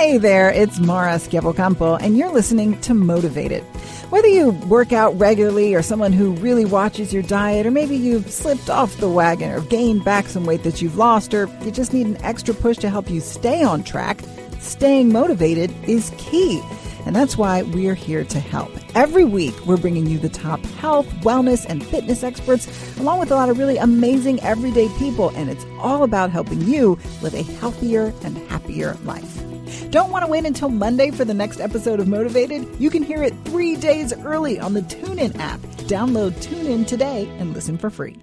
[0.00, 3.62] Hey there, it's Mara Schiavocampo, and you're listening to Motivated.
[4.08, 8.30] Whether you work out regularly or someone who really watches your diet, or maybe you've
[8.30, 11.92] slipped off the wagon or gained back some weight that you've lost, or you just
[11.92, 14.22] need an extra push to help you stay on track,
[14.58, 16.62] staying motivated is key.
[17.04, 18.72] And that's why we're here to help.
[18.96, 22.66] Every week, we're bringing you the top health, wellness, and fitness experts,
[22.98, 25.28] along with a lot of really amazing everyday people.
[25.36, 29.49] And it's all about helping you live a healthier and happier life.
[29.90, 32.64] Don't want to wait until Monday for the next episode of Motivated?
[32.78, 35.58] You can hear it three days early on the TuneIn app.
[35.88, 38.16] Download TuneIn today and listen for free.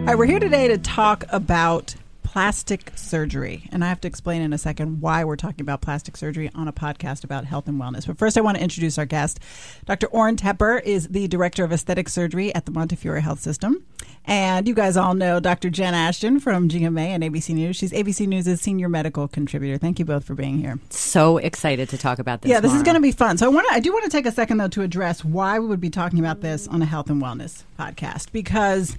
[0.00, 1.94] All right, we're here today to talk about
[2.36, 3.66] plastic surgery.
[3.72, 6.68] And I have to explain in a second why we're talking about plastic surgery on
[6.68, 8.06] a podcast about health and wellness.
[8.06, 9.40] But first, I want to introduce our guest.
[9.86, 10.06] Dr.
[10.08, 13.82] Oren Tepper is the Director of Aesthetic Surgery at the Montefiore Health System.
[14.26, 15.70] And you guys all know Dr.
[15.70, 17.76] Jen Ashton from GMA and ABC News.
[17.76, 19.78] She's ABC News' senior medical contributor.
[19.78, 20.78] Thank you both for being here.
[20.90, 22.50] So excited to talk about this.
[22.50, 22.80] Yeah, this Mara.
[22.80, 23.38] is going to be fun.
[23.38, 25.58] So I want to, I do want to take a second though to address why
[25.58, 28.98] we would be talking about this on a health and wellness podcast because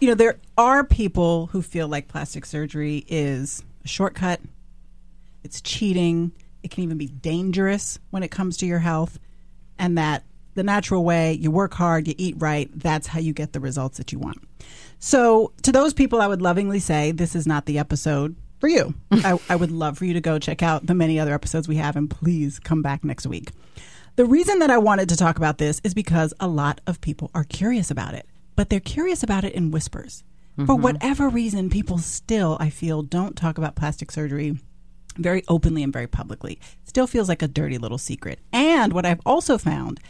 [0.00, 4.40] you know, there are people who feel like plastic surgery is a shortcut,
[5.42, 9.18] it's cheating, it can even be dangerous when it comes to your health,
[9.78, 10.24] and that
[10.54, 13.98] the natural way you work hard, you eat right, that's how you get the results
[13.98, 14.38] that you want.
[14.98, 18.94] So, to those people, I would lovingly say this is not the episode for you.
[19.10, 21.76] I, I would love for you to go check out the many other episodes we
[21.76, 23.50] have, and please come back next week.
[24.16, 27.30] The reason that I wanted to talk about this is because a lot of people
[27.34, 30.24] are curious about it but they're curious about it in whispers.
[30.52, 30.66] Mm-hmm.
[30.66, 34.58] For whatever reason, people still, I feel, don't talk about plastic surgery
[35.16, 36.58] very openly and very publicly.
[36.84, 38.40] Still feels like a dirty little secret.
[38.52, 40.00] And what I've also found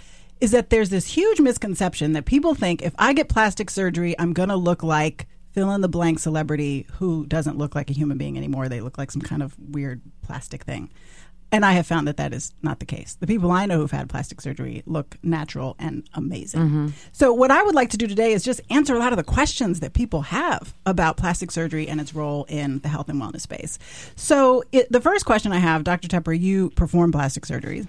[0.41, 4.33] is that there's this huge misconception that people think if I get plastic surgery, I'm
[4.33, 8.19] going to look like fill in the blank celebrity who doesn't look like a human
[8.19, 8.69] being anymore.
[8.69, 10.91] They look like some kind of weird plastic thing.
[11.53, 13.15] And I have found that that is not the case.
[13.15, 16.61] The people I know who've had plastic surgery look natural and amazing.
[16.61, 16.89] Mm-hmm.
[17.13, 19.25] So, what I would like to do today is just answer a lot of the
[19.25, 23.43] questions that people have about plastic surgery and its role in the health and wellness
[23.43, 23.79] space.
[24.17, 26.09] So, it, the first question I have, Dr.
[26.09, 27.87] Tepper, you perform plastic surgeries.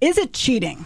[0.00, 0.84] Is it cheating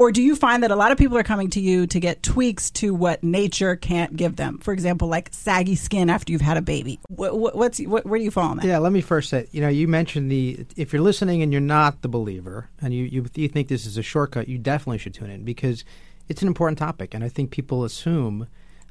[0.00, 2.22] or do you find that a lot of people are coming to you to get
[2.22, 4.56] tweaks to what nature can't give them?
[4.56, 6.98] For example, like saggy skin after you've had a baby.
[7.08, 8.64] What, what's what, where do you fall on that?
[8.64, 11.60] Yeah, let me first say, you know, you mentioned the if you're listening and you're
[11.60, 15.12] not the believer and you, you you think this is a shortcut, you definitely should
[15.12, 15.84] tune in because
[16.30, 18.46] it's an important topic, and I think people assume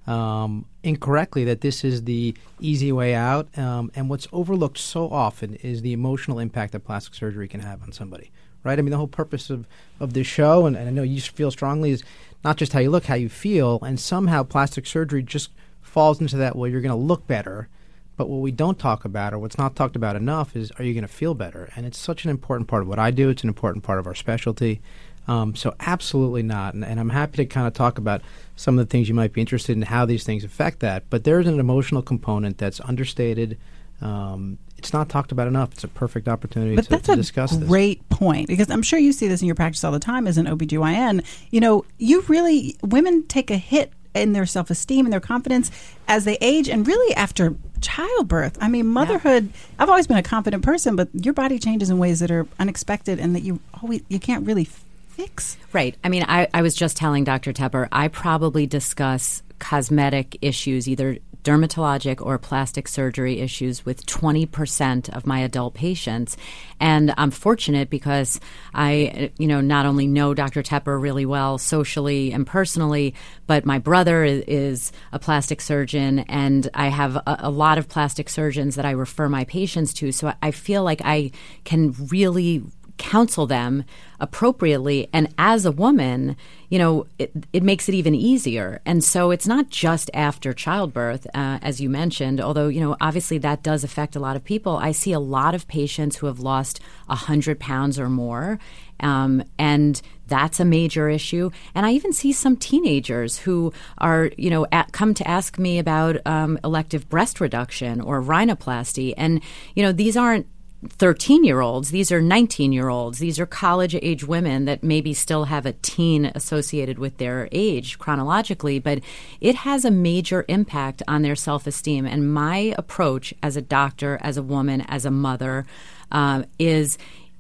[0.06, 3.48] um, incorrectly that this is the easy way out.
[3.58, 7.82] Um, and what's overlooked so often is the emotional impact that plastic surgery can have
[7.82, 8.30] on somebody
[8.64, 8.78] right?
[8.78, 9.68] I mean, the whole purpose of,
[10.00, 12.04] of this show, and, and I know you feel strongly, is
[12.44, 13.80] not just how you look, how you feel.
[13.82, 17.68] And somehow plastic surgery just falls into that, well, you're going to look better.
[18.16, 20.94] But what we don't talk about, or what's not talked about enough, is are you
[20.94, 21.72] going to feel better?
[21.76, 23.30] And it's such an important part of what I do.
[23.30, 24.82] It's an important part of our specialty.
[25.28, 26.74] Um, so absolutely not.
[26.74, 28.22] And, and, I'm happy to kind of talk about
[28.56, 31.04] some of the things you might be interested in, how these things affect that.
[31.10, 33.60] But there's an emotional component that's understated.
[34.02, 35.74] Um, it's not talked about enough.
[35.74, 38.98] It's a perfect opportunity but to, that's to discuss a great point because I'm sure
[38.98, 41.24] you see this in your practice all the time as an OBGYN.
[41.52, 45.72] You know, you really, women take a hit in their self esteem and their confidence
[46.08, 48.58] as they age and really after childbirth.
[48.62, 49.62] I mean, motherhood, yeah.
[49.80, 53.20] I've always been a confident person, but your body changes in ways that are unexpected
[53.20, 55.58] and that you always, you can't really fix.
[55.74, 55.96] Right.
[56.04, 57.54] I mean, I, I was just telling Dr.
[57.54, 65.26] Tepper, I probably discuss cosmetic issues, either dermatologic or plastic surgery issues with 20% of
[65.26, 66.38] my adult patients.
[66.80, 68.40] And I'm fortunate because
[68.74, 70.62] I, you know, not only know Dr.
[70.64, 73.16] Tepper really well socially and personally,
[73.48, 78.30] but my brother is a plastic surgeon and I have a, a lot of plastic
[78.30, 80.12] surgeons that I refer my patients to.
[80.12, 81.32] So I feel like I
[81.64, 82.64] can really
[83.00, 83.84] counsel them
[84.20, 85.08] appropriately.
[85.12, 86.36] And as a woman,
[86.70, 88.82] you know, it, it makes it even easier.
[88.86, 93.40] And so it's not just after childbirth, uh, as you mentioned, although, you know, obviously
[93.40, 94.78] that does affect a lot of people.
[94.78, 98.60] I see a lot of patients who have lost 100 pounds or more.
[99.00, 101.50] Um, and that's a major issue.
[101.74, 105.80] And I even see some teenagers who are, you know, at, come to ask me
[105.80, 109.14] about um, elective breast reduction or rhinoplasty.
[109.16, 109.42] And,
[109.74, 110.46] you know, these aren't
[110.88, 111.92] 13 year olds.
[111.92, 113.20] These are 19 year olds.
[113.20, 118.00] These are college age women that maybe still have a teen associated with their age
[118.00, 119.02] chronologically, but
[119.42, 122.06] it has a major impact on their self esteem.
[122.06, 125.66] And my approach as a doctor, as a woman, as a mother
[126.12, 126.98] um, is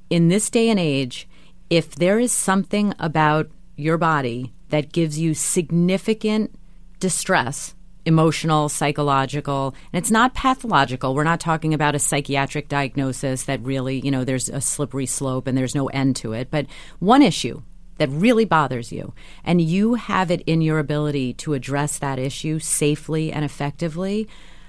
[0.09, 1.27] in this day and age,
[1.69, 6.53] if there is something about your body that gives you significant
[6.99, 7.73] distress
[8.09, 11.15] emotional, psychological, and it's not pathological.
[11.15, 15.47] We're not talking about a psychiatric diagnosis that really, you know, there's a slippery slope
[15.47, 16.51] and there's no end to it.
[16.51, 16.65] But
[16.99, 17.61] one issue
[17.99, 19.13] that really bothers you,
[19.45, 24.27] and you have it in your ability to address that issue safely and effectively.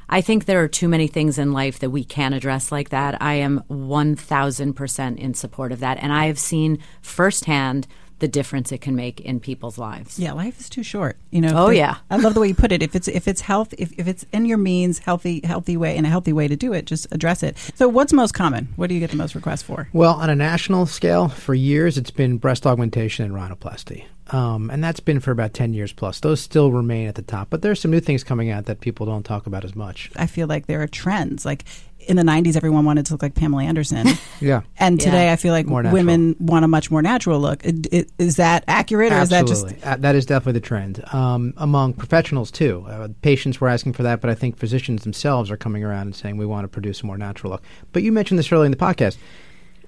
[0.09, 3.23] I think there are too many things in life that we can address like that.
[3.23, 5.99] I am 1000% in support of that.
[6.03, 7.87] And I have seen firsthand
[8.21, 10.19] the difference it can make in people's lives.
[10.19, 11.17] Yeah, life is too short.
[11.31, 11.53] You know.
[11.55, 11.97] Oh yeah.
[12.11, 12.83] I love the way you put it.
[12.83, 16.05] If it's if it's health, if, if it's in your means, healthy healthy way, in
[16.05, 17.59] a healthy way to do it, just address it.
[17.75, 18.69] So, what's most common?
[18.77, 19.89] What do you get the most requests for?
[19.93, 24.05] Well, on a national scale, for years it's been breast augmentation and rhinoplasty.
[24.33, 26.21] Um, and that's been for about 10 years plus.
[26.21, 29.05] Those still remain at the top, but there's some new things coming out that people
[29.05, 30.11] don't talk about as much.
[30.15, 31.45] I feel like there are trends.
[31.45, 31.65] Like
[32.11, 34.09] in the 90s, everyone wanted to look like Pamela Anderson.
[34.41, 34.63] yeah.
[34.79, 35.33] And today, Yeah.
[35.33, 37.65] I feel like More women want a much more natural look.
[37.65, 39.53] It, it, is that accurate, or Absolutely.
[39.53, 42.85] is that just Uh, that is definitely the trend um, among professionals too.
[42.89, 46.17] Uh, patients were asking for that, but I think physicians themselves are coming around and
[46.17, 47.63] saying we want to produce a more natural look.
[47.93, 49.17] But you mentioned this earlier in the podcast.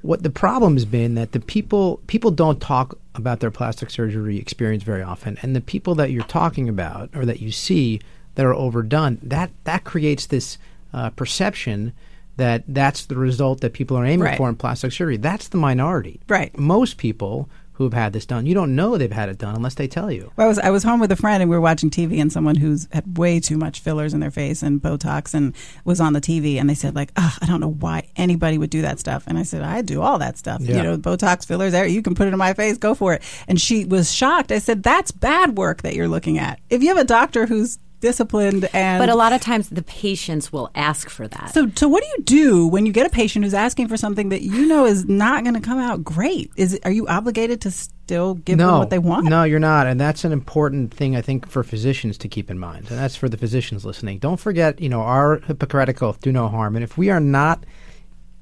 [0.03, 4.39] What the problem has been that the people people don't talk about their plastic surgery
[4.39, 8.01] experience very often, and the people that you're talking about or that you see
[8.35, 10.59] that are overdone that that creates this
[10.93, 11.93] uh, perception
[12.37, 14.37] that that's the result that people are aiming Right.
[14.39, 15.17] for in plastic surgery.
[15.17, 16.21] That's the minority.
[16.29, 16.57] Right.
[16.59, 19.75] Most people who have had this done, you don't know they've had it done unless
[19.75, 20.31] they tell you.
[20.37, 22.31] Well, I was I was home with a friend and we were watching TV and
[22.31, 26.13] someone who's had way too much fillers in their face and Botox and was on
[26.13, 29.25] the TV and they said like, I don't know why anybody would do that stuff.
[29.27, 30.61] And I said, I do all that stuff.
[30.61, 30.77] Yeah.
[30.77, 33.23] You know, Botox fillers you can put it in my face, go for it.
[33.49, 34.53] And she was shocked.
[34.53, 36.61] I said, That's bad work that you're looking at.
[36.69, 40.53] If you have a doctor who's disciplined and But a lot of times the patients
[40.53, 41.55] will ask for that.
[41.55, 44.29] so, so what do you do when you get a patient who's asking for something
[44.29, 46.51] that you know is not going to come out great?
[46.57, 49.27] Is it, are you obligated to still give them what they want?
[49.27, 52.59] No, you're not, and that's an important thing I think for physicians to keep in
[52.59, 54.19] mind, and that's for the physicians listening.
[54.19, 56.75] Don't forget, you know, our Hippocratic oath: do no harm.
[56.75, 57.65] And if we are not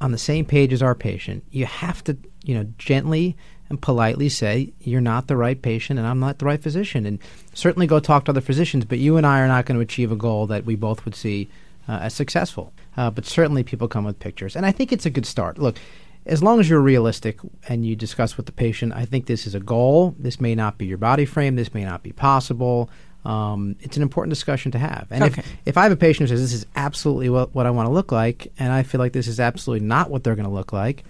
[0.00, 3.36] on the same page as our patient, you have to, you know, gently
[3.70, 7.18] and politely say you're not the right patient and I'm not the right physician, and
[7.54, 8.84] certainly go talk to other physicians.
[8.84, 11.14] But you and I are not going to achieve a goal that we both would
[11.14, 11.48] see
[11.88, 12.72] uh, as successful.
[12.96, 15.58] Uh, but certainly, people come with pictures, and I think it's a good start.
[15.58, 15.78] Look.
[16.26, 19.54] As long as you're realistic and you discuss with the patient, I think this is
[19.54, 20.14] a goal.
[20.18, 21.56] This may not be your body frame.
[21.56, 22.90] This may not be possible.
[23.24, 25.06] Um, it's an important discussion to have.
[25.10, 25.40] And Okay.
[25.40, 27.88] if, if I have a patient who says this is absolutely what, what I want
[27.88, 30.54] to look like, and I feel like this is absolutely not what they're going to
[30.54, 31.04] look like,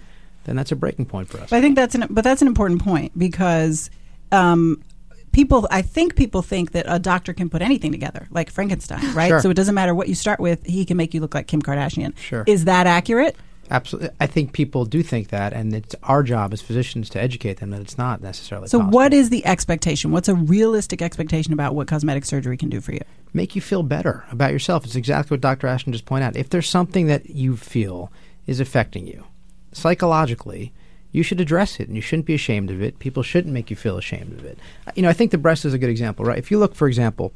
[0.45, 1.49] then that's a breaking point for us.
[1.49, 3.89] But I think that's an but that's an important point because
[4.31, 4.83] um,
[5.31, 9.29] people I think people think that a doctor can put anything together like Frankenstein, right?
[9.29, 9.41] Sure.
[9.41, 11.61] So it doesn't matter what you start with, he can make you look like Kim
[11.61, 12.17] Kardashian.
[12.17, 12.43] Sure.
[12.47, 13.35] Is that accurate?
[13.69, 17.61] Absolutely, I think people do think that, and it's our job as physicians to educate
[17.61, 18.67] them that it's not necessarily.
[18.67, 18.97] So possible.
[18.97, 20.11] what is the expectation?
[20.11, 22.99] What's a realistic expectation about what cosmetic surgery can do for you?
[23.33, 24.85] make you feel better about yourself.
[24.85, 25.67] It's exactly what Dr.
[25.67, 26.35] Ashton just pointed out.
[26.35, 28.11] If there's something that you feel
[28.47, 29.23] is affecting you
[29.71, 30.73] psychologically,
[31.11, 32.99] you should address it and you shouldn't be ashamed of it.
[32.99, 34.57] People shouldn't make you feel ashamed of it.
[34.87, 36.37] Uh, you know, I think the breast is a good example, right?
[36.37, 37.33] If you look, for example,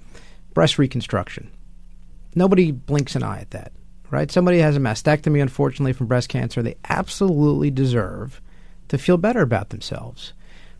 [0.54, 1.52] breast reconstruction,
[2.36, 3.72] nobody blinks an eye at that,
[4.12, 4.32] right?
[4.32, 6.62] Somebody has a mastectomy, unfortunately, from breast cancer.
[6.62, 8.42] They absolutely deserve
[8.88, 10.34] to feel better about themselves.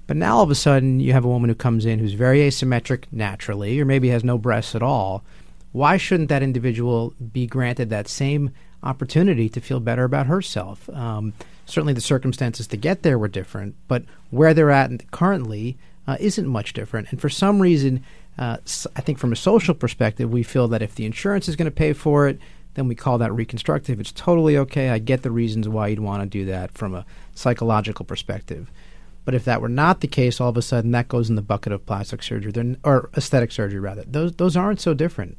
[0.08, 2.40] But now all of a sudden, you have a woman who comes in who's very
[2.40, 5.24] asymmetric naturally, or maybe has no breasts at all.
[5.72, 8.52] Why shouldn't that individual be granted that same
[8.86, 10.90] opportunity to feel better about herself?
[10.90, 11.34] Um,
[11.66, 15.78] certainly, the circumstances to get there were different, but where they're at currently
[16.08, 17.12] uh, isn't much different.
[17.12, 18.04] And for some reason,
[18.38, 18.58] uh,
[18.96, 21.72] I think from a social perspective, we feel that if the insurance is going to
[21.72, 22.40] pay for it,
[22.76, 24.00] then we call that reconstructive.
[24.00, 24.90] It's totally okay.
[24.90, 28.70] I get the reasons why you'd want to do that from a psychological perspective.
[29.24, 31.42] But if that were not the case, all of a sudden that goes in the
[31.42, 34.04] bucket of plastic surgery, or aesthetic surgery rather.
[34.04, 35.38] Those those aren't so different.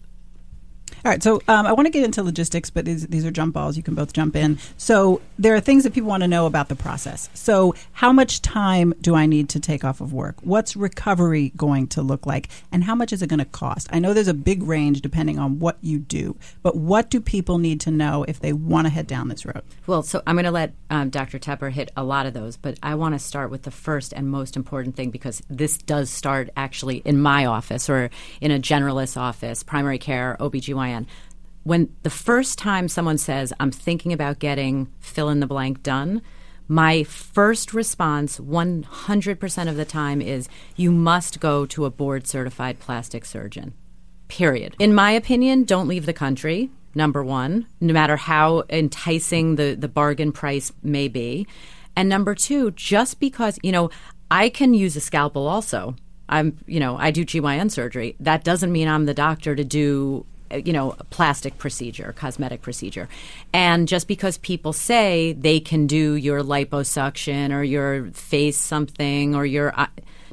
[1.07, 3.55] All right, so um, I want to get into logistics, but these, these are jump
[3.55, 3.77] balls.
[3.77, 4.59] You can both jump in.
[4.77, 7.29] So there are things that people want to know about the process.
[7.33, 10.37] So how much time do I need to take off of work?
[10.43, 12.49] What's recovery going to look like?
[12.73, 13.89] And how much is it going to cost?
[13.93, 17.59] I know there's a big range depending on what you do, but what do people
[17.59, 19.63] need to know if they want to head down this road?
[19.87, 21.39] Well, so I'm going to let um, Dr.
[21.39, 24.29] Tepper hit a lot of those, but I want to start with the first and
[24.29, 29.17] most important thing because this does start actually in my office or in a generalist
[29.17, 30.76] office, primary care, OBGYN.
[31.65, 36.23] When the first time someone says, I'm thinking about getting fill in the blank done,
[36.69, 42.79] my first response 100% of the time is, you must go to a board certified
[42.79, 43.75] plastic surgeon
[44.29, 44.75] period.
[44.79, 46.71] In my opinion, don't leave the country.
[46.95, 51.47] Number one, no matter how enticing the, the bargain price may be.
[51.95, 53.91] And number two, just because, you know,
[54.31, 55.95] I can use a scalpel also.
[56.29, 58.17] I'm, you know, I do GYN surgery.
[58.19, 63.09] That doesn't mean I'm the doctor to do you know, plastic procedure, cosmetic procedure.
[63.53, 69.47] And just because people say they can do your liposuction or your face something or
[69.47, 69.87] your uh,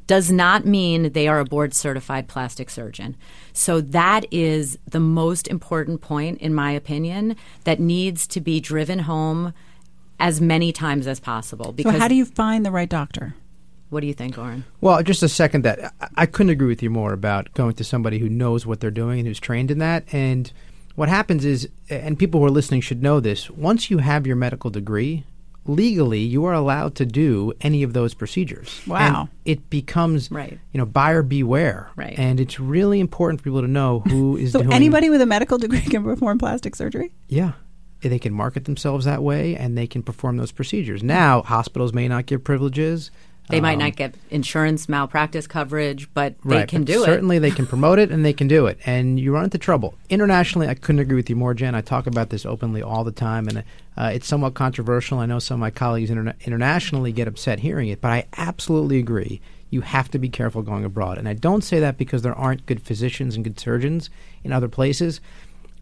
[0.08, 3.16] does not mean they are a board certified plastic surgeon.
[3.54, 9.00] So that is the most important point in my opinion that needs to be driven
[9.00, 9.54] home
[10.20, 13.36] as many times as possible because so how do you find the right doctor?
[13.94, 14.66] What do you think, Oren?
[14.82, 18.18] Well, just a second that I couldn't agree with you more about going to somebody
[18.18, 20.04] who knows what they're doing and who's trained in that.
[20.12, 20.52] And
[20.96, 24.36] what happens is, and people who are listening should know this, once you have your
[24.36, 25.26] medical degree,
[25.66, 28.82] legally you are allowed to do any of those procedures.
[28.88, 29.22] Wow.
[29.22, 30.60] And it becomes right.
[30.72, 31.90] you know buyer beware.
[31.96, 32.18] Right.
[32.18, 35.26] And it's really important for people to know who is so doing anybody with a
[35.26, 37.12] medical degree can perform plastic surgery?
[37.28, 37.54] Yeah.
[38.02, 41.02] They can market themselves that way and they can perform those procedures.
[41.02, 43.12] Now, hospitals may not give privileges.
[43.50, 47.04] They might not um, get insurance malpractice coverage, but they right, can but do certainly
[47.04, 47.14] it.
[47.14, 48.80] Certainly, they can promote it and they can do it.
[48.94, 50.68] And you run into trouble internationally.
[50.68, 51.74] I couldn't agree with you more, Jen.
[51.74, 53.64] I talk about this openly all the time, and
[53.98, 55.20] uh, it's somewhat controversial.
[55.20, 59.00] I know some of my colleagues interna- internationally get upset hearing it, but I absolutely
[59.00, 59.42] agree.
[59.72, 62.66] You have to be careful going abroad, and I don't say that because there aren't
[62.66, 64.10] good physicians and good surgeons
[64.44, 65.20] in other places,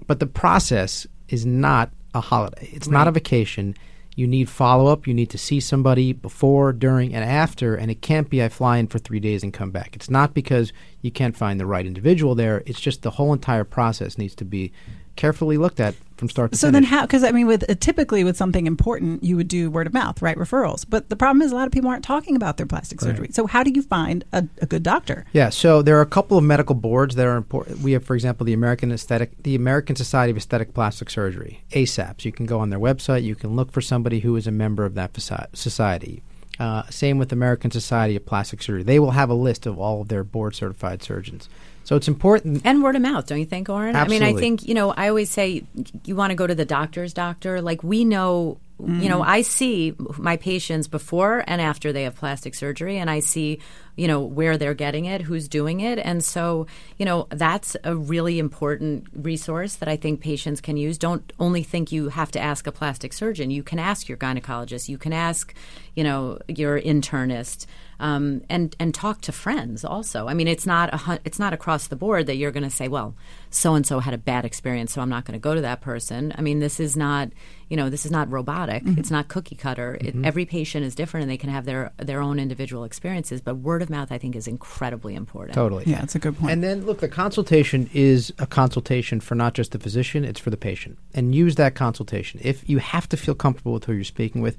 [0.07, 2.69] but the process is not a holiday.
[2.71, 2.93] It's right.
[2.93, 3.75] not a vacation
[4.21, 5.07] you need follow up.
[5.07, 7.75] You need to see somebody before, during, and after.
[7.75, 9.95] And it can't be I fly in for three days and come back.
[9.95, 12.61] It's not because you can't find the right individual there.
[12.67, 14.71] It's just the whole entire process needs to be
[15.15, 16.73] carefully looked at from start to so finish.
[16.73, 19.87] then how because i mean with uh, typically with something important you would do word
[19.87, 20.37] of mouth right?
[20.37, 20.85] Referrals.
[20.87, 23.29] But the problem is a lot of people aren't talking about their plastic surgery.
[23.31, 25.25] So how do you find a, a, good doctor?
[25.33, 28.13] Yeah so there are a couple of medical boards that are important we have for
[28.13, 32.59] example the american aesthetic the american society of aesthetic plastic surgery asaps you can go
[32.59, 33.23] on their website.
[33.23, 35.15] You can look for somebody who is a member of that
[35.53, 36.21] society.
[36.59, 38.83] Uh, same with the American Society of Plastic Surgery.
[38.83, 41.49] They will have a list of all of their board certified surgeons.
[41.91, 42.61] So it's important.
[42.63, 43.97] And word of mouth, don't you think, Oren?
[43.97, 44.25] Absolutely.
[44.25, 45.65] I mean, I think, you know, I always say
[46.05, 47.61] you want to go to the doctor's doctor.
[47.61, 49.01] Like, we know, mm-hmm.
[49.01, 49.29] you know, mm-hmm.
[49.29, 53.59] I see my patients before and after they have plastic surgery, and I see,
[53.97, 55.99] you know, where they're getting it, who's doing it.
[55.99, 56.65] And so,
[56.97, 60.97] you know, that's a really important resource that I think patients can use.
[60.97, 63.51] Don't only think you have to ask a plastic surgeon.
[63.51, 65.53] You can ask your gynecologist, you can ask,
[65.93, 67.65] you know, your internist
[68.01, 70.27] um, and and talk to friends also.
[70.27, 72.87] I mean, it's not a, it's not across the board that you're going to say,
[72.87, 73.15] well,
[73.51, 75.81] so and so had a bad experience, so I'm not going to go to that
[75.81, 76.33] person.
[76.35, 77.29] I mean, this is not
[77.69, 78.83] you know this is not robotic.
[78.83, 78.99] Mm-hmm.
[78.99, 79.99] It's not cookie cutter.
[80.01, 80.23] Mm-hmm.
[80.23, 83.39] It, every patient is different, and they can have their their own individual experiences.
[83.39, 85.53] But word of mouth, I think, is incredibly important.
[85.53, 86.51] Totally, yeah, that's a good point.
[86.51, 90.49] And then look, the consultation is a consultation for not just the physician; it's for
[90.49, 90.97] the patient.
[91.13, 94.57] And use that consultation if you have to feel comfortable with who you're speaking with.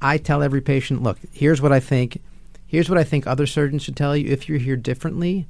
[0.00, 2.20] I tell every patient, look, here's what I think
[2.68, 4.30] Here's what I think other surgeons should tell you.
[4.30, 5.48] If you're here differently,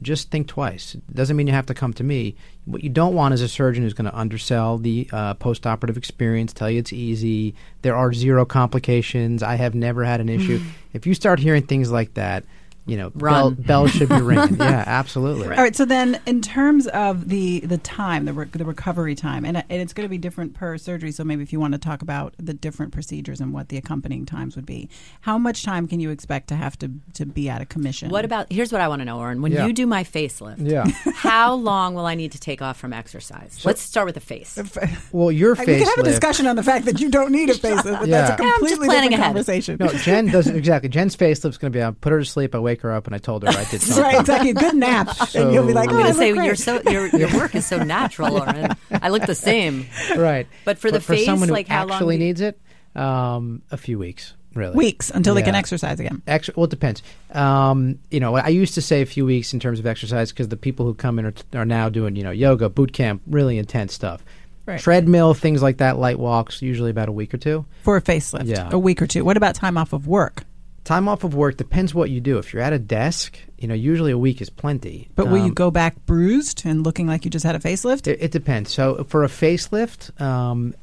[0.00, 0.94] just think twice.
[0.94, 2.36] It doesn't mean you have to come to me.
[2.64, 6.52] What you don't want is a surgeon who's going to undersell the uh, postoperative experience,
[6.52, 10.60] tell you it's easy, there are zero complications, I have never had an issue.
[10.94, 12.44] if you start hearing things like that,
[12.86, 14.56] you know, bell, bell should be ringing.
[14.56, 15.48] yeah, absolutely.
[15.48, 15.74] All right.
[15.74, 19.82] So then, in terms of the the time, the re- the recovery time, and, and
[19.82, 21.10] it's going to be different per surgery.
[21.10, 24.26] So maybe if you want to talk about the different procedures and what the accompanying
[24.26, 24.90] times would be,
[25.22, 28.10] how much time can you expect to have to to be out of commission?
[28.10, 28.52] What about?
[28.52, 29.40] Here's what I want to know, Oren.
[29.40, 29.66] When yeah.
[29.66, 30.84] you do my facelift, yeah.
[31.14, 33.54] how long will I need to take off from exercise?
[33.58, 34.58] So, Let's start with the face.
[35.12, 35.66] Well, your face.
[35.66, 38.00] We can have a discussion on the fact that you don't need a facelift.
[38.00, 38.26] But yeah.
[38.26, 39.26] That's a completely yeah, different ahead.
[39.26, 39.76] conversation.
[39.78, 40.88] No, Jen does exactly.
[40.88, 41.82] Jen's facelift's going to be.
[41.82, 42.54] I'll put her to sleep.
[42.54, 44.02] I wake her up and I told her I did something.
[44.02, 44.52] right, exactly.
[44.52, 47.32] Good nap, so, and you'll be like, I'm going to say you're so your your
[47.34, 48.76] work is so natural, Oren.
[48.90, 49.86] I look the same.
[50.16, 52.58] Right, but for but the for face, someone who how actually long needs it,
[52.94, 54.34] um, a few weeks.
[54.54, 55.40] Really, weeks until yeah.
[55.40, 56.22] they can exercise again.
[56.28, 57.02] Ex- well, it depends.
[57.32, 60.46] Um, you know, I used to say a few weeks in terms of exercise because
[60.46, 63.20] the people who come in are, t- are now doing, you know, yoga, boot camp,
[63.26, 64.22] really intense stuff.
[64.66, 64.80] Right.
[64.80, 67.66] Treadmill, things like that, light walks, usually about a week or two.
[67.82, 68.68] For a facelift, yeah.
[68.70, 69.24] a week or two.
[69.24, 70.44] What about time off of work?
[70.84, 72.36] Time off of work depends what you do.
[72.36, 75.08] If you're at a desk, you know, usually a week is plenty.
[75.14, 78.06] But will you um, go back bruised and looking like you just had a facelift?
[78.06, 78.70] It, it depends.
[78.70, 80.74] So for a facelift, um,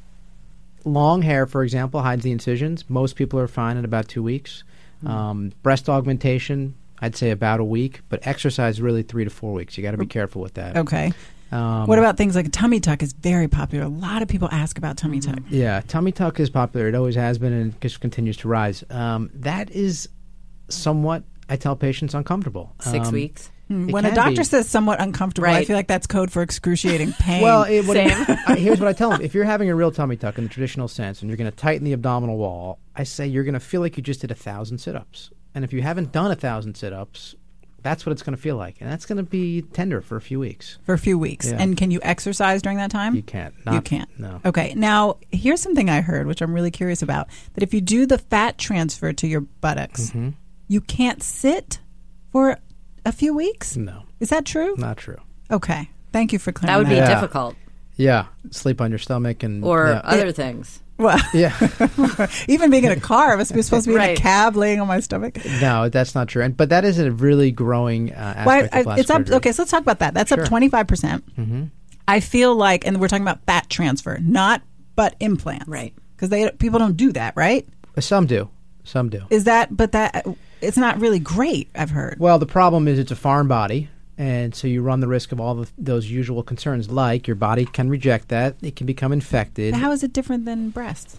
[0.84, 2.90] long hair, for example, hides the incisions.
[2.90, 4.64] Most people are fine in about two weeks.
[5.04, 5.08] Mm.
[5.08, 9.78] Um, breast augmentation, I'd say about a week, but exercise really three to four weeks.
[9.78, 10.76] You got to be careful with that.
[10.76, 11.12] Okay.
[11.52, 13.84] Um, what about things like a tummy tuck is very popular.
[13.84, 15.38] A lot of people ask about tummy tuck.
[15.50, 16.88] Yeah, tummy tuck is popular.
[16.88, 18.82] It always has been and just continues to rise.
[18.88, 20.08] Um, that is
[20.68, 22.74] somewhat, I tell patients, uncomfortable.
[22.80, 23.50] Six um, weeks.
[23.68, 24.44] Hmm, when a doctor be.
[24.44, 25.56] says somewhat uncomfortable, right.
[25.56, 27.42] I feel like that's code for excruciating pain.
[27.42, 28.36] well, it, Same.
[28.46, 30.50] I, here's what I tell them: if you're having a real tummy tuck in the
[30.50, 33.60] traditional sense, and you're going to tighten the abdominal wall, I say you're going to
[33.60, 35.30] feel like you just did a thousand sit-ups.
[35.54, 37.34] And if you haven't done a thousand sit-ups,
[37.82, 40.20] That's what it's going to feel like, and that's going to be tender for a
[40.20, 40.78] few weeks.
[40.84, 41.50] for a few weeks.
[41.50, 41.60] Yeah.
[41.60, 43.14] And can you exercise during that time?
[43.16, 43.54] You can't.
[43.72, 44.08] you can't.
[44.20, 44.40] No.
[44.44, 44.72] Okay.
[44.76, 47.26] Now, here's something I heard, which I'm really curious about.
[47.54, 50.28] That if you do the fat transfer to your buttocks, Mm-hmm.
[50.68, 51.80] you can't sit
[52.30, 52.58] for
[53.04, 53.76] a few weeks.
[53.76, 54.74] No, Is that true?
[54.78, 55.18] not true.
[55.50, 55.90] Okay.
[56.12, 57.12] Thank you for clearing That would be Yeah.
[57.14, 57.56] difficult,
[57.96, 60.00] Yeah, sleep on your stomach and or yeah.
[60.04, 60.81] other things.
[61.02, 61.56] Well, yeah.
[62.48, 64.86] even being in a car, I was supposed to be in a cab laying on
[64.88, 65.38] my stomach.
[65.60, 66.42] no, that's not true.
[66.42, 69.36] And but that is a really growing uh, Why, aspect of I, plastic it's up.
[69.36, 70.14] Okay, so let's talk about that.
[70.14, 70.42] That's Sure.
[70.42, 71.36] up 25 percent.
[71.36, 71.64] Mm-hmm.
[72.08, 74.62] I feel like, and we're talking about fat transfer, not
[74.96, 75.94] butt implants, Right.
[76.16, 77.66] Because they people don't do that, right?
[77.98, 78.48] Some do.
[78.84, 79.22] Some do.
[79.30, 79.76] Is that?
[79.76, 80.26] But that
[80.60, 81.68] it's not really great.
[81.74, 82.18] I've heard.
[82.18, 85.40] Well, the problem is it's a foreign body, and so you run the risk of
[85.40, 89.74] all of those usual concerns, like your body can reject that, it can become infected.
[89.74, 91.18] How is it different than breasts?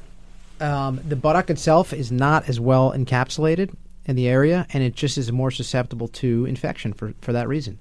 [0.61, 3.73] Um, the buttock itself is not as well encapsulated
[4.05, 7.77] in the area, and it just is more susceptible to infection for, for that reason.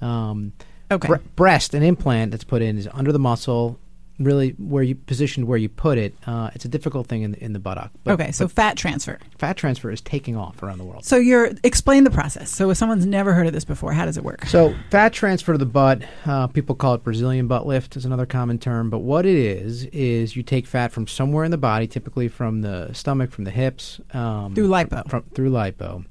[0.00, 0.52] Um,
[0.90, 1.08] Okay.
[1.08, 3.78] bre- breast, an implant that's put in, is under the muscle,
[4.24, 6.14] really where you positioned where you put it.
[6.26, 7.90] Uh, it's a difficult thing in the, in the buttock.
[8.04, 9.18] But, okay, so fat transfer.
[9.38, 11.04] fat transfer is taking off around the world.
[11.04, 12.50] So you're explain the process.
[12.50, 14.46] So if someone's never heard of this before, how does it work?
[14.46, 18.26] So fat transfer to the butt, uh, people call it Brazilian butt lift is another
[18.26, 18.90] common term.
[18.90, 22.62] But what it is is you take fat from somewhere in the body, typically from
[22.62, 25.08] the stomach, from the hips, um, Through lipo.
[25.08, 26.04] from, through lipo,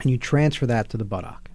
[0.00, 1.50] and you transfer that to the buttock.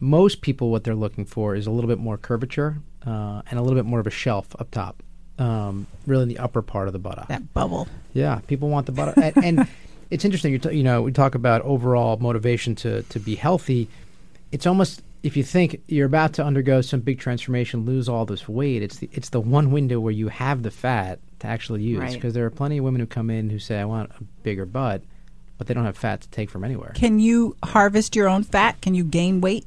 [0.00, 3.62] Most people, what they're looking for is a little bit more curvature uh, and a
[3.62, 5.02] little bit more of a shelf up top,
[5.38, 7.28] um, really in the upper part of the buttock.
[7.28, 7.88] That bubble.
[8.12, 9.68] Yeah, people want the butter, and, and
[10.10, 10.52] it's interesting.
[10.52, 13.88] You, t- you know, we talk about overall motivation to to be healthy.
[14.52, 18.48] It's almost if you think you're about to undergo some big transformation, lose all this
[18.48, 18.82] weight.
[18.82, 22.12] It's the it's the one window where you have the fat to actually use Right.
[22.12, 24.66] because there are plenty of women who come in who say, "I want a bigger
[24.66, 25.02] butt,"
[25.58, 26.92] but they don't have fat to take from anywhere.
[26.94, 28.80] Can you harvest your own fat?
[28.80, 29.66] Can you gain weight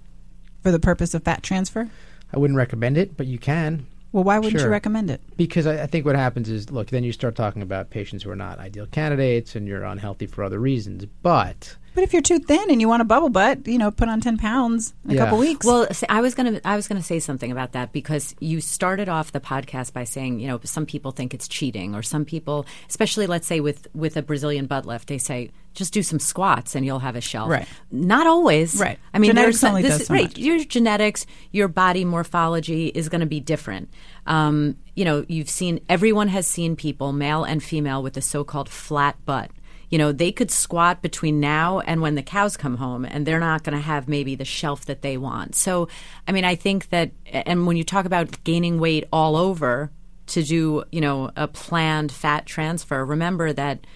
[0.63, 1.89] for the purpose of fat transfer?
[2.33, 3.85] I wouldn't recommend it, but you can.
[4.11, 5.21] Well, why wouldn't you recommend it?
[5.35, 8.29] Because I, I think what happens is, look, then you start talking about patients who
[8.29, 11.05] are not ideal candidates and you're unhealthy for other reasons.
[11.21, 14.07] But But if you're too thin and you want a bubble butt, you know, put
[14.07, 15.23] on 10 pounds in a Yeah.
[15.23, 15.65] couple weeks.
[15.65, 19.09] Well, see, I was gonna I was gonna say something about that because you started
[19.09, 22.67] off the podcast by saying you know some people think it's cheating or some people,
[22.87, 26.75] especially let's say with with a Brazilian butt lift, they say just do some squats
[26.75, 27.49] and you'll have a shelf.
[27.49, 27.67] Right.
[27.91, 28.75] Not always.
[28.79, 28.99] Right.
[29.11, 30.23] I mean, Genetics there's only this, does so right.
[30.25, 30.37] much.
[30.37, 33.89] Your genetics, your body morphology is going to be different.
[34.25, 38.69] Um, you know, you've seen everyone has seen people, male and female, with a so-called
[38.69, 39.51] flat butt.
[39.89, 43.39] You know, they could squat between now and when the cows come home, and they're
[43.39, 45.55] not going to have maybe the shelf that they want.
[45.55, 45.87] So,
[46.27, 49.91] I mean, I think that, and when you talk about gaining weight all over
[50.27, 53.87] to do, you know, a planned fat transfer, remember that,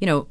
[0.00, 0.28] you know,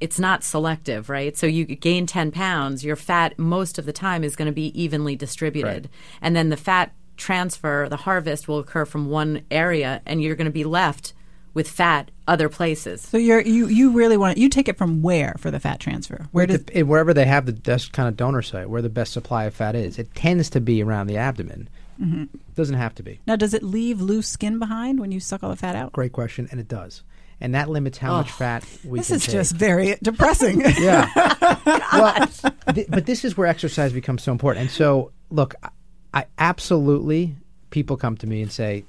[0.00, 1.36] it's not selective, right?
[1.36, 4.80] So you gain 10 pounds, your fat most of the time is going to be
[4.80, 5.90] evenly distributed.
[6.22, 10.46] And then the fat transfer, the harvest will occur from one area and you're going
[10.46, 11.12] to be left
[11.54, 13.00] with fat other places.
[13.02, 16.26] so you're, you, you really want you take it from where for the fat transfer?
[16.32, 19.12] Where does Dep- wherever they have the best kind of donor site, where the best
[19.12, 21.68] supply of fat is, it tends to be around the abdomen.
[22.00, 22.24] Mm-hmm.
[22.54, 23.20] Doesn't have to be.
[23.26, 25.92] now does it leave loose skin behind when you suck all the fat out?
[25.92, 27.02] Great question, and it does,
[27.40, 29.32] and that limits how much fat we This can is take.
[29.34, 30.60] just very depressing.
[30.78, 31.10] yeah.
[31.92, 32.26] well,
[32.74, 34.62] th- but this is where exercise becomes so important.
[34.62, 35.68] And so, look, I,
[36.14, 37.34] I absolutely
[37.70, 38.84] people come to me and say,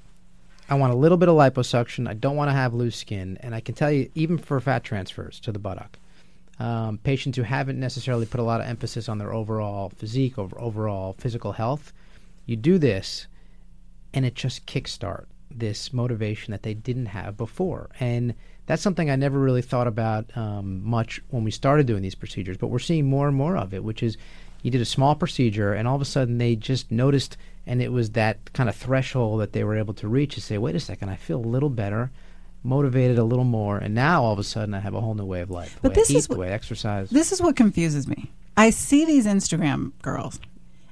[0.71, 2.07] I want a little bit of liposuction.
[2.07, 3.38] I don't want to have loose skin.
[3.41, 5.99] And I can tell you, even for fat transfers to the buttock,
[6.60, 10.57] um, patients who haven't necessarily put a lot of emphasis on their overall physique, over
[10.57, 11.91] overall physical health,
[12.45, 13.27] you do this,
[14.13, 17.89] and it just kickstart this motivation that they didn't have before.
[17.99, 18.34] And
[18.65, 22.55] that's something I never really thought about um, much when we started doing these procedures,
[22.55, 24.15] but we're seeing more and more of it, which is
[24.62, 27.91] you did a small procedure, and all of a sudden they just noticed, and it
[27.91, 30.80] was that kind of threshold that they were able to reach to say, wait a
[30.80, 32.12] second, I feel a little better.
[32.63, 35.26] Motivated a little more, and now all of a sudden I have a whole new
[35.26, 35.74] way of life.
[35.82, 37.10] The But this eat, is the what- way I exercise.
[37.10, 38.30] This is what confuses me.
[38.56, 40.39] I see these Instagram girls,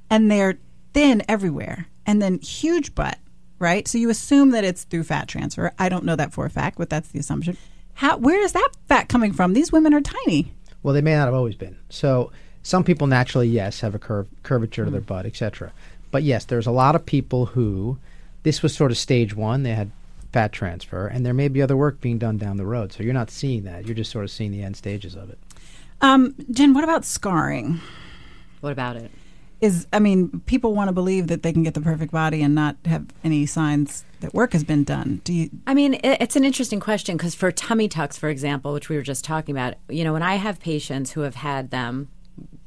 [0.09, 0.57] and they're
[0.95, 3.19] thin everywhere, and then huge butt,
[3.59, 3.87] right?
[3.87, 5.71] So you assume that it's through fat transfer.
[5.77, 7.55] I don't know that for a fact, but that's the assumption.
[7.93, 8.17] How?
[8.17, 9.53] Where is that fat coming from?
[9.53, 10.51] These women are tiny.
[10.81, 11.77] Well, they may not have always been.
[11.89, 12.31] So
[12.63, 15.71] some people naturally, yes, have a curve, curvature to their butt, etc.
[16.11, 17.97] But yes, there's a lot of people who
[18.43, 19.63] this was sort of stage one.
[19.63, 19.91] They had
[20.31, 22.93] fat transfer, and there may be other work being done down the road.
[22.93, 23.85] So you're not seeing that.
[23.85, 25.39] You're just sort of seeing the end stages of it.
[26.01, 27.81] Um, Jen, what about scarring?
[28.61, 29.11] What about it?
[29.61, 32.55] Is I mean, people want to believe that they can get the perfect body and
[32.55, 35.19] not have any signs that work has been done.
[35.25, 35.49] Do you?
[35.67, 38.95] I mean, it, it's an interesting question because for tummy tucks, for example, which we
[38.95, 42.07] were just talking about, you know, when I have patients who have had them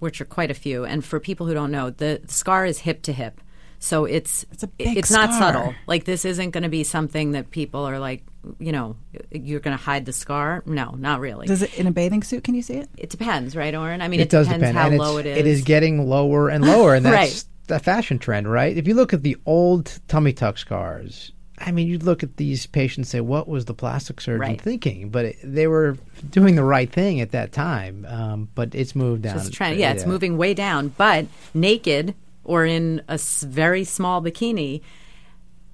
[0.02, 0.84] which are quite a few.
[0.84, 3.40] And for people who don't know, the scar is hip to hip.
[3.78, 5.74] So it's It's a big it's not subtle.
[5.86, 8.24] Like this isn't going to be something that people are like,
[8.58, 8.96] you know,
[9.30, 10.62] you're going to hide the scar.
[10.66, 11.46] No, not really.
[11.46, 12.42] Does it in a bathing suit?
[12.42, 12.88] Can you see it?
[12.98, 14.02] it depends, right, Oren?
[14.02, 14.78] I mean, it, it, does depends depend.
[14.78, 15.38] how and low it's, it is.
[15.38, 17.44] It is getting lower and lower, and that's Right.
[17.68, 18.76] the fashion trend, right?
[18.76, 22.66] If you look at the old tummy tuck scars, I mean, you'd look at these
[22.66, 24.60] patients and say, "What was the plastic surgeon Right.
[24.60, 25.96] thinking?" But it, they were
[26.30, 28.06] doing the right thing at that time.
[28.08, 29.38] Um, but it's moved down.
[29.38, 29.78] Just trend.
[29.78, 30.88] Yeah, it's moving way down.
[30.96, 34.80] But naked or in a very small bikini,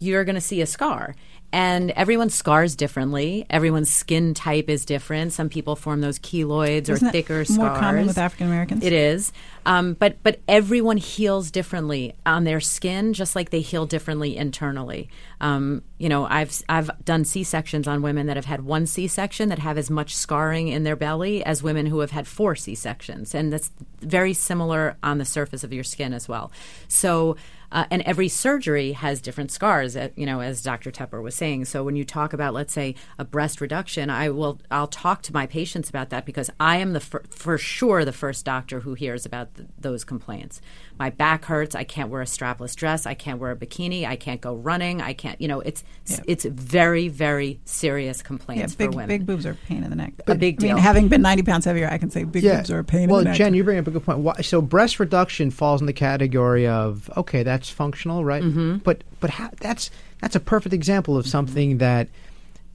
[0.01, 1.15] you're going to see a scar.
[1.51, 3.47] And everyone scars differently.
[3.49, 5.33] Everyone's skin type is different.
[5.33, 7.79] Some people form those keloids or Isn't that thicker more scars.
[7.81, 8.85] common with African Americans?
[8.85, 9.33] It is,
[9.69, 15.11] um, but but everyone heals differently on their skin, just like they heal differently internally.
[15.43, 19.07] Um, you know, I've I've done C sections on women that have had one C
[19.07, 22.57] section that have as much scarring in their belly as women who have had four
[22.57, 26.51] C sections, and that's very similar on the surface of your skin as well.
[26.89, 27.37] So.
[27.71, 30.91] Uh, and every surgery has different scars, uh, you know, as Dr.
[30.91, 31.67] Tepper was saying.
[31.67, 35.35] So when you talk about, let's say, a breast reduction, I will, I'll talk to
[35.35, 38.95] my patients about that because I am the fir- for sure the first doctor who
[38.95, 40.61] hears about th- those complaints.
[40.99, 41.75] My back hurts.
[41.75, 43.05] I can't wear a strapless dress.
[43.07, 44.07] I can't wear a bikini.
[44.07, 45.01] I can't go running.
[45.03, 46.21] I can't, you know, it's Yeah.
[46.27, 49.09] it's very very serious Yeah, complaints big for women.
[49.09, 50.15] big boobs are a pain in the neck.
[50.27, 50.83] A big I mean, deal.
[50.83, 53.25] having been ninety pounds heavier, I can say big boobs are a pain well, in
[53.25, 53.39] the neck.
[53.39, 54.19] Well Jen, you bring up a good point.
[54.21, 58.43] Why, so breast reduction falls in the category of okay, that's functional, right?
[58.43, 58.79] Mm-hmm.
[58.79, 59.91] But but how, that's
[60.21, 62.09] that's a perfect example of something that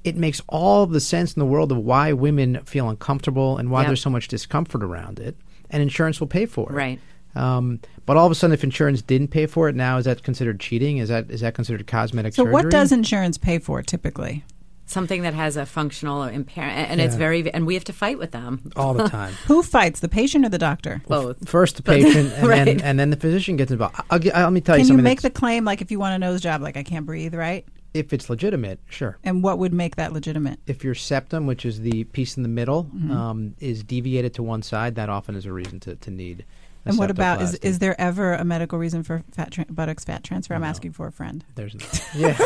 [0.03, 3.81] it makes all the sense in the world of why women feel uncomfortable and why
[3.81, 3.87] Yep.
[3.87, 5.37] there's so much discomfort around it,
[5.73, 6.73] and insurance will pay for it.
[6.75, 6.99] Right.
[7.35, 10.23] Um, but all of a sudden, if insurance didn't pay for it, now is that
[10.23, 10.97] considered cheating?
[10.99, 12.53] Is that is that considered cosmetic so, surgery?
[12.53, 14.43] what does insurance pay for typically?
[14.85, 18.31] Something that has a functional impairment, and it's very, and we have to fight with
[18.31, 18.69] them.
[18.75, 19.33] all the time?
[19.47, 21.01] Who fights, the patient or the doctor?
[21.07, 21.47] Both.
[21.49, 22.65] First the patient, and Right.
[22.65, 23.95] then and then the physician gets involved.
[24.11, 25.03] I'll, gi- I'll, let me tell you Can you something.
[25.05, 27.65] make the claim like if you want a nose job, like I can't breathe, right?
[27.93, 29.17] If it's legitimate, sure.
[29.23, 30.59] And what would make that legitimate?
[30.67, 33.11] if your septum, which is the piece in the middle, Mm-hmm.
[33.11, 36.45] um, is deviated to one side, that often is a reason to, to need.
[36.85, 40.03] A And what about is is there ever a medical reason for fat tra- buttocks
[40.03, 40.53] fat transfer?
[40.53, 40.67] I'm No.
[40.67, 41.43] asking for a friend.
[41.55, 41.85] There's no.
[42.15, 42.37] Yeah,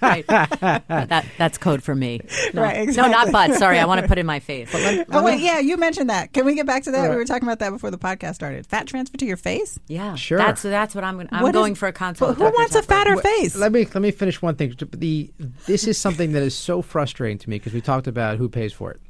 [0.00, 0.24] right.
[0.28, 2.20] that that's code for me.
[2.54, 2.62] No.
[2.62, 3.54] Right, No, not butt.
[3.54, 4.70] Sorry, I want to put in my face.
[5.10, 6.32] Oh wait, yeah, you mentioned that.
[6.32, 7.10] Can we get back to that?
[7.10, 8.66] We were talking about that before the podcast started.
[8.66, 9.78] Fat transfer to your face?
[9.88, 10.38] Yeah, Sure.
[10.38, 11.14] That's that's what I'm.
[11.16, 11.28] going.
[11.32, 12.28] I'm What is- going for a consult.
[12.28, 12.54] But with who Dr.
[12.56, 13.56] wants a fatter Wait, face?
[13.56, 14.74] Let me let me finish one thing.
[14.92, 15.32] The
[15.66, 18.72] this is something that is so frustrating to me because we talked about who pays
[18.72, 19.00] for it.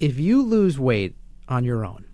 [0.00, 1.16] If you lose weight
[1.48, 2.04] on your own,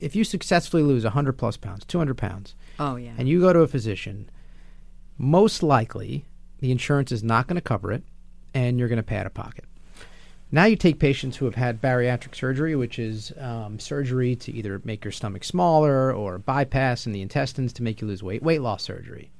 [0.00, 3.12] if you successfully lose 100 plus pounds, 200 pounds, Oh yeah.
[3.18, 4.28] and you go to a physician,
[5.18, 6.24] most likely
[6.60, 8.02] the insurance is not going to cover it,
[8.54, 9.64] and you're going to pay out of pocket.
[10.52, 14.80] Now you take patients who have had bariatric surgery, which is um, surgery to either
[14.84, 18.60] make your stomach smaller or bypass in the intestines to make you lose weight, weight
[18.60, 19.30] loss surgery.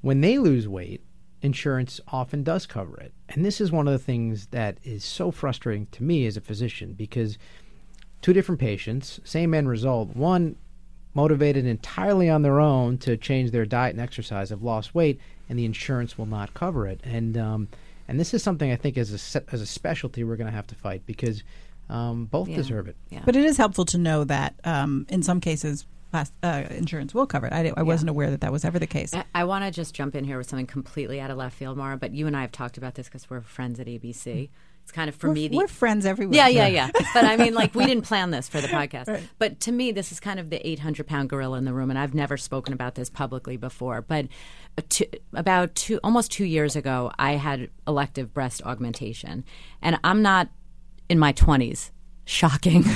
[0.00, 1.02] When they lose weight,
[1.42, 3.12] insurance often does cover it.
[3.28, 6.40] And this is one of the things that is so frustrating to me as a
[6.40, 7.36] physician because
[8.22, 10.14] two different patients, same end result.
[10.16, 10.56] One
[11.14, 15.58] motivated entirely on their own to change their diet and exercise have lost weight, and
[15.58, 17.00] the insurance will not cover it.
[17.04, 17.68] And um,
[18.06, 20.66] and this is something I think as a as a specialty we're going to have
[20.68, 21.42] to fight because
[21.88, 22.56] um, both Yeah.
[22.56, 22.96] deserve it.
[23.10, 23.22] Yeah.
[23.24, 27.26] But it is helpful to know that um, in some cases, plas- uh, insurance will
[27.26, 27.52] cover it.
[27.54, 29.14] I, di- I wasn't aware that that was ever the case.
[29.14, 31.78] I, I want to just jump in here with something completely out of left field,
[31.78, 31.96] Mara.
[31.96, 34.50] But you and I have talked about this because we're friends at ABC.
[34.88, 36.34] It's kind of for we're, me the we're friends everywhere.
[36.34, 36.90] Yeah, yeah, yeah.
[37.12, 39.20] But I mean, like, we didn't plan this for the podcast.
[39.38, 41.90] But to me, this is kind of the 800 pound gorilla in the room.
[41.90, 44.00] And I've never spoken about this publicly before.
[44.00, 44.28] But
[44.78, 49.44] uh, two, about two, almost two years ago, I had elective breast augmentation.
[49.82, 50.48] And I'm not
[51.10, 51.90] in my 20s.
[52.24, 52.84] Shocking.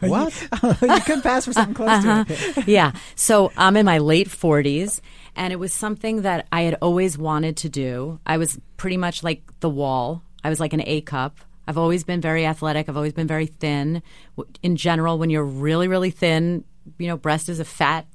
[0.00, 0.48] What?
[0.82, 2.66] you could pass for something close to it.
[2.66, 2.90] yeah.
[3.14, 5.00] So I'm in my late 40s,
[5.36, 8.18] and it was something that I had always wanted to do.
[8.26, 11.38] I was pretty much like the wall, I was like an A cup.
[11.66, 14.02] I've always been very athletic, I've always been very thin.
[14.62, 16.64] In general, when you're really, really thin,
[16.98, 18.06] you know, breast is a fat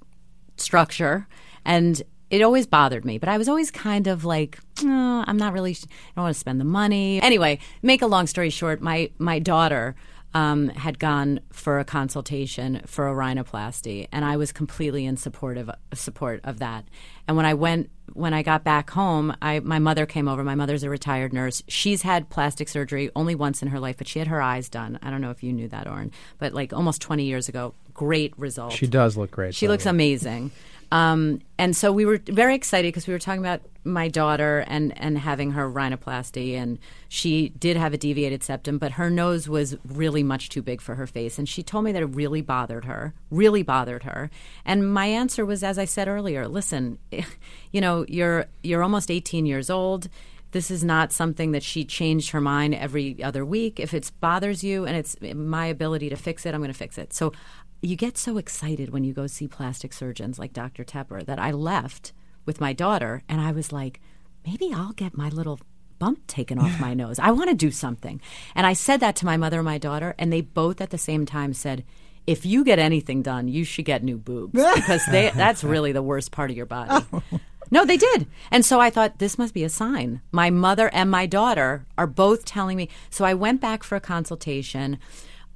[0.57, 1.27] structure.
[1.63, 5.53] And it always bothered me, but I was always kind of like, "Oh, I'm not
[5.53, 7.21] really, I don't want to spend the money.
[7.21, 9.95] Anyway, make a long story short, my, my daughter
[10.33, 15.57] um, had gone for a consultation for a rhinoplasty, and I was completely in support
[15.57, 16.85] of, support of that.
[17.27, 20.43] And when I went, when I got back home, I, my mother came over.
[20.43, 21.61] My mother's a retired nurse.
[21.67, 24.97] She's had plastic surgery only once in her life, but she had her eyes done.
[25.03, 28.33] I don't know if you knew that, Oren, but like almost 20 years ago, great
[28.37, 28.73] result.
[28.73, 29.53] She does look great.
[29.53, 30.51] She looks amazing.
[30.91, 34.97] Um, and so we were very excited because we were talking about my daughter and,
[34.97, 36.53] and having her rhinoplasty.
[36.53, 40.81] And she did have a deviated septum, but her nose was really much too big
[40.81, 41.37] for her face.
[41.37, 44.29] And she told me that it really bothered her, really bothered her.
[44.65, 46.99] And my answer was, as I said earlier, listen,
[47.71, 50.09] you know, you're, you're almost 18 years old
[50.51, 53.79] this is not something that she changed her mind every other week.
[53.79, 56.97] If it bothers you and it's my ability to fix it, I'm going to fix
[56.97, 57.13] it.
[57.13, 57.33] So
[57.81, 60.83] you get so excited when you go see plastic surgeons like Dr.
[60.83, 62.13] Tepper that I left
[62.45, 63.99] with my daughter and I was like,
[64.45, 65.59] maybe I'll get my little
[65.99, 67.19] bump taken off my nose.
[67.19, 68.21] I want to do something.
[68.55, 70.97] And I said that to my mother and my daughter, and they both at the
[70.97, 71.83] same time said,
[72.25, 76.03] if you get anything done, you should get new boobs because they, that's really the
[76.03, 77.05] worst part of your body.
[77.11, 77.23] Oh.
[77.69, 78.27] No, they did.
[78.49, 80.21] And so I thought this must be a sign.
[80.31, 82.89] My mother and my daughter are both telling me.
[83.09, 84.99] So I went back for a consultation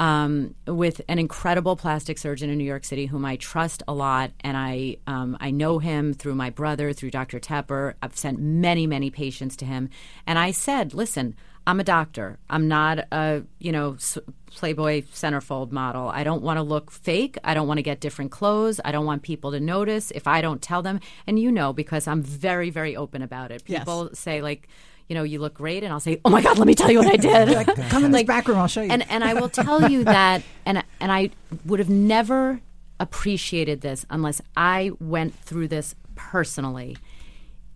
[0.01, 4.31] um, with an incredible plastic surgeon in New York City whom I trust a lot,
[4.41, 7.39] and I um, I know him through my brother, through Dr.
[7.39, 7.93] Tepper.
[8.01, 9.89] I've sent many many patients to him,
[10.27, 11.35] and I said, listen.
[11.67, 12.39] I'm a doctor.
[12.49, 13.95] I'm not a, you know,
[14.55, 16.09] Playboy centerfold model.
[16.09, 17.37] I don't want to look fake.
[17.43, 18.81] I don't want to get different clothes.
[18.83, 20.99] I don't want people to notice if I don't tell them.
[21.27, 23.63] And you know, because I'm very, very open about it.
[23.63, 24.19] People yes.
[24.19, 24.69] say, like,
[25.11, 26.99] you know, you look great, and I'll say, "Oh my God, let me tell you
[26.99, 28.91] what I did." like, come in like, this back room, I'll show you.
[28.91, 31.31] And and I will tell you that, and and I
[31.65, 32.61] would have never
[32.97, 36.95] appreciated this unless I went through this personally.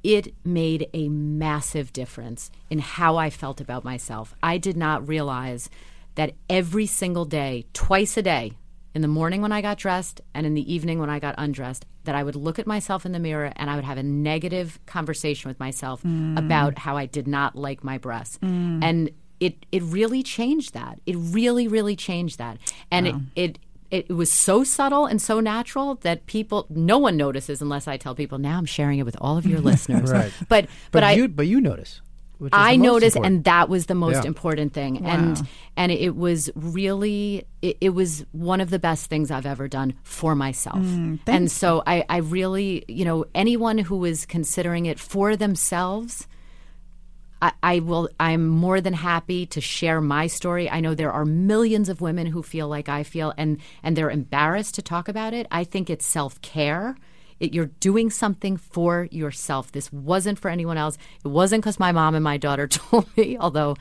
[0.02, 4.34] It made a massive difference in how I felt about myself.
[4.42, 5.70] I did not realize
[6.14, 8.54] that every single day, twice a day,
[8.96, 11.86] in the morning when I got dressed and in the evening when I got undressed,
[12.06, 14.80] that I would look at myself in the mirror and I would have a negative
[14.86, 16.40] conversation with myself mm.
[16.40, 18.38] about how I did not like my breasts.
[18.38, 18.82] Mm.
[18.82, 21.02] And it it really changed that.
[21.06, 22.58] It really, really changed that.
[22.90, 23.22] And wow.
[23.36, 23.60] it,
[23.92, 27.98] it it was so subtle and so natural that people no one notices unless I
[27.98, 30.10] tell people now I'm sharing it with all of your listeners.
[30.10, 30.32] right.
[30.48, 32.02] But but, but you I but you notice.
[32.52, 34.28] I noticed, and that was the most yeah.
[34.28, 35.04] important thing.
[35.04, 35.10] Wow.
[35.10, 39.68] And and it was really it, it, was one of the best things I've ever
[39.68, 40.80] done for myself.
[40.80, 46.28] Mm, and so I, I really, you know, anyone who is considering it for themselves.
[47.42, 48.10] I, I will.
[48.20, 50.70] I'm more than happy to share my story.
[50.70, 54.10] I know there are millions of women who feel like I feel, and and they're
[54.10, 55.46] embarrassed to talk about it.
[55.52, 56.96] I think it's self care
[57.40, 59.72] it, you're doing something for yourself.
[59.72, 60.98] This wasn't for anyone else.
[61.24, 63.76] It wasn't because my mom and my daughter told me, although,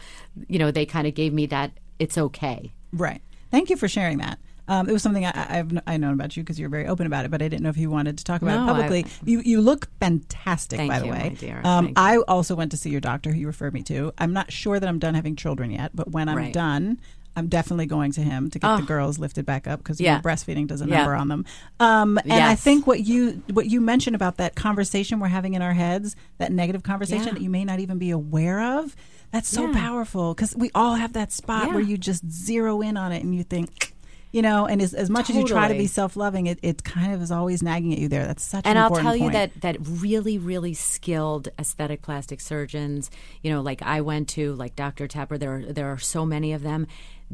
[0.49, 2.73] you know, they kind of gave me that it's okay.
[2.93, 3.21] Right.
[3.51, 4.39] Thank you for sharing that.
[4.67, 7.27] Um, it was something I, have I known about you because you're very open about
[7.27, 9.05] it, but I didn't know if you wanted to talk about no, it publicly.
[9.05, 11.37] I, you you look fantastic, by the you, way.
[11.65, 14.13] Um, I also went to see your doctor, who you referred me to.
[14.17, 16.53] I'm not sure that I'm done having children yet, but when I'm right.
[16.53, 16.99] done,
[17.37, 18.77] I'm definitely going to him to get oh.
[18.77, 20.21] the girls lifted back up because yeah.
[20.21, 21.21] breastfeeding does a number yeah.
[21.21, 21.45] on them.
[21.81, 22.51] Um, and yes.
[22.51, 26.15] I think what you what you mentioned about that conversation we're having in our heads,
[26.39, 27.33] that negative conversation yeah.
[27.35, 28.95] that you may not even be aware of,
[29.33, 33.11] that's so powerful because we all have that spot where you just zero in on
[33.11, 33.91] it and you think.
[34.31, 35.45] You know, and as, as much totally.
[35.45, 38.01] as you try to be self loving, it, it kind of is always nagging at
[38.01, 38.27] you there.
[38.27, 39.23] That's such a and an I'll tell point.
[39.23, 44.55] you that that really, really skilled aesthetic plastic surgeons, you know, like I went to,
[44.55, 45.07] like Dr.
[45.07, 46.89] Tepper, there are, there are so many of them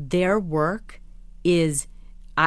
[0.08, 1.00] their work
[1.44, 1.86] is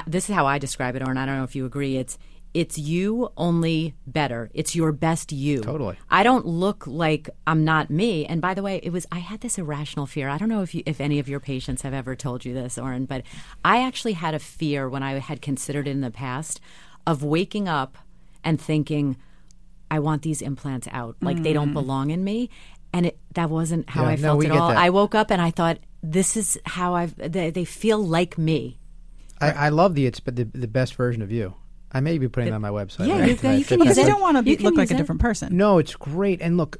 [0.07, 1.97] this is how I describe it, or I don't know if you agree.
[1.97, 2.17] It's
[2.53, 4.51] it's you only better.
[4.53, 5.61] It's your best you.
[5.61, 5.97] Totally.
[6.09, 8.25] I don't look like I'm not me.
[8.25, 10.29] And by the way, it was I had this irrational fear.
[10.29, 12.77] I don't know if you, if any of your patients have ever told you this,
[12.77, 13.23] Oren, but
[13.65, 16.59] I actually had a fear when I had considered it in the past
[17.05, 17.97] of waking up
[18.43, 19.17] and thinking,
[19.89, 21.17] I want these implants out.
[21.21, 21.43] Like mm.
[21.43, 21.73] they don't mm.
[21.73, 22.49] belong in me.
[22.93, 24.69] And it, that wasn't how yeah, I felt no, at all.
[24.69, 24.77] That.
[24.77, 27.15] I woke up and I thought, this is how I've.
[27.15, 28.77] They, they feel like me.
[29.41, 31.55] I, I love the it's but the, the best version of you.
[31.91, 33.07] I may be putting it on my website.
[33.07, 33.43] Yeah, right?
[33.43, 34.03] you, you can use it.
[34.03, 35.55] They don't want to look like a different person.
[35.55, 36.41] No, it's great.
[36.41, 36.77] And look,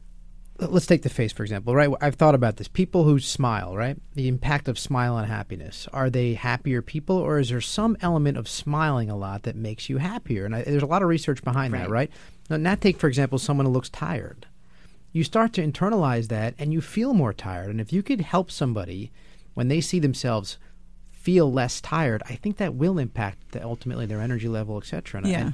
[0.59, 1.75] let's take the face for example.
[1.75, 2.67] Right, I've thought about this.
[2.67, 3.97] People who smile, right?
[4.15, 5.88] The impact of smile on happiness.
[5.93, 9.88] Are they happier people, or is there some element of smiling a lot that makes
[9.88, 10.45] you happier?
[10.45, 11.83] And I, there's a lot of research behind right.
[11.83, 12.12] that, right?
[12.49, 14.47] Now, not take for example someone who looks tired.
[15.13, 17.69] You start to internalize that, and you feel more tired.
[17.69, 19.12] And if you could help somebody
[19.54, 20.58] when they see themselves
[21.12, 25.21] feel less tired, I think that will impact the, ultimately their energy level, etc.
[25.23, 25.52] Yeah.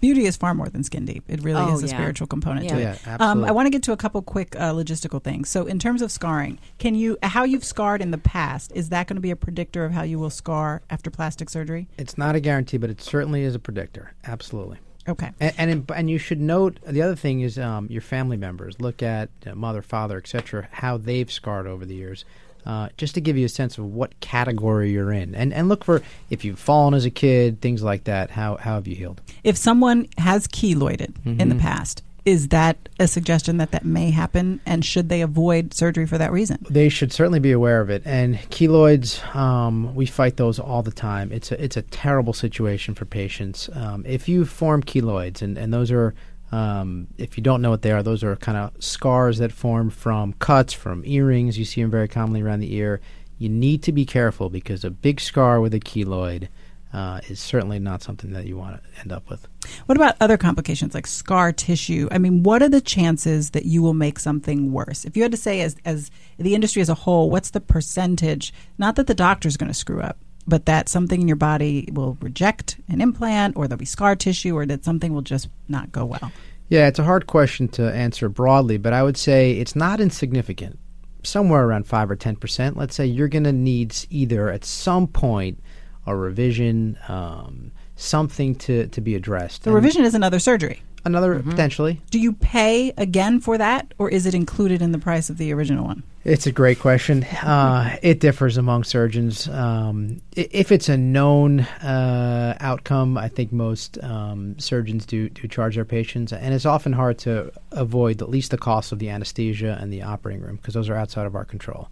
[0.00, 1.22] Beauty is far more than skin deep.
[1.28, 1.92] It really oh, is a yeah.
[1.92, 2.74] spiritual component yeah.
[2.74, 2.82] to it.
[2.82, 3.42] Yeah, absolutely.
[3.42, 5.48] Um, I want to get to a couple quick uh, logistical things.
[5.48, 9.06] So, in terms of scarring, can you how you've scarred in the past is that
[9.06, 11.86] going to be a predictor of how you will scar after plastic surgery?
[11.98, 14.12] It's not a guarantee, but it certainly is a predictor.
[14.24, 14.78] Absolutely.
[15.08, 15.30] Okay.
[15.40, 18.80] And and, in, and you should note the other thing is um, your family members.
[18.80, 20.68] Look at uh, mother, father, etc.
[20.70, 22.24] How they've scarred over the years
[22.64, 25.84] uh, just to give you a sense of what category you're in, and and look
[25.84, 28.30] for if you've fallen as a kid, things like that.
[28.30, 29.20] How how have you healed?
[29.42, 31.48] If someone has keloided in Mm-hmm.
[31.48, 36.06] the past, is that a suggestion that that may happen, and should they avoid surgery
[36.06, 36.64] for that reason?
[36.70, 38.02] They should certainly be aware of it.
[38.04, 41.32] And keloids, um, we fight those all the time.
[41.32, 43.68] It's a it's a terrible situation for patients.
[43.74, 46.14] Um, if you form keloids, and and those are
[46.52, 49.90] um, if you don't know what they are, those are kind of scars that form
[49.90, 51.58] from cuts, from earrings.
[51.58, 53.00] You see them very commonly around the ear.
[53.38, 56.48] You need to be careful because a big scar with a keloid
[56.92, 59.48] uh, is certainly not something that you want to end up with.
[59.86, 62.08] What about other complications like scar tissue?
[62.10, 65.04] I mean, what are the chances that you will make something worse?
[65.04, 68.52] If you had to say, as as the industry as a whole, what's the percentage?
[68.78, 72.18] Not that the doctor's going to screw up, but that something in your body will
[72.20, 76.04] reject an implant, or there'll be scar tissue, or that something will just not go
[76.04, 76.32] well.
[76.68, 80.78] Yeah, it's a hard question to answer broadly, but I would say it's not insignificant.
[81.22, 82.76] Somewhere around 5 or 10%.
[82.76, 85.60] Let's say you're going to need either at some point
[86.06, 89.64] a revision, um, something to, to be addressed.
[89.64, 90.82] The And revision is another surgery.
[91.04, 92.00] Another, potentially.
[92.10, 95.52] Do you pay again for that, or is it included in the price of the
[95.52, 96.04] original one?
[96.22, 97.24] It's a great question.
[97.24, 99.48] Uh, it differs among surgeons.
[99.48, 105.74] Um, if it's a known uh, outcome, I think most um, surgeons do do charge
[105.74, 109.76] their patients, and it's often hard to avoid at least the cost of the anesthesia
[109.80, 111.88] and the operating room because those are outside of our control.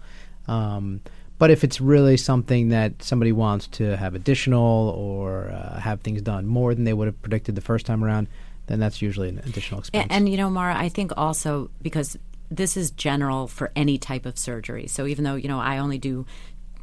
[0.46, 1.01] Um,
[1.40, 6.20] but if it's really something that somebody wants to have additional or uh, have things
[6.20, 8.29] done more than they would have predicted the first time around,
[8.66, 10.03] then that's usually an additional expense.
[10.03, 12.18] And, and you know, Mara, I think also because
[12.50, 14.87] this is general for any type of surgery.
[14.87, 16.26] So even though you know I only do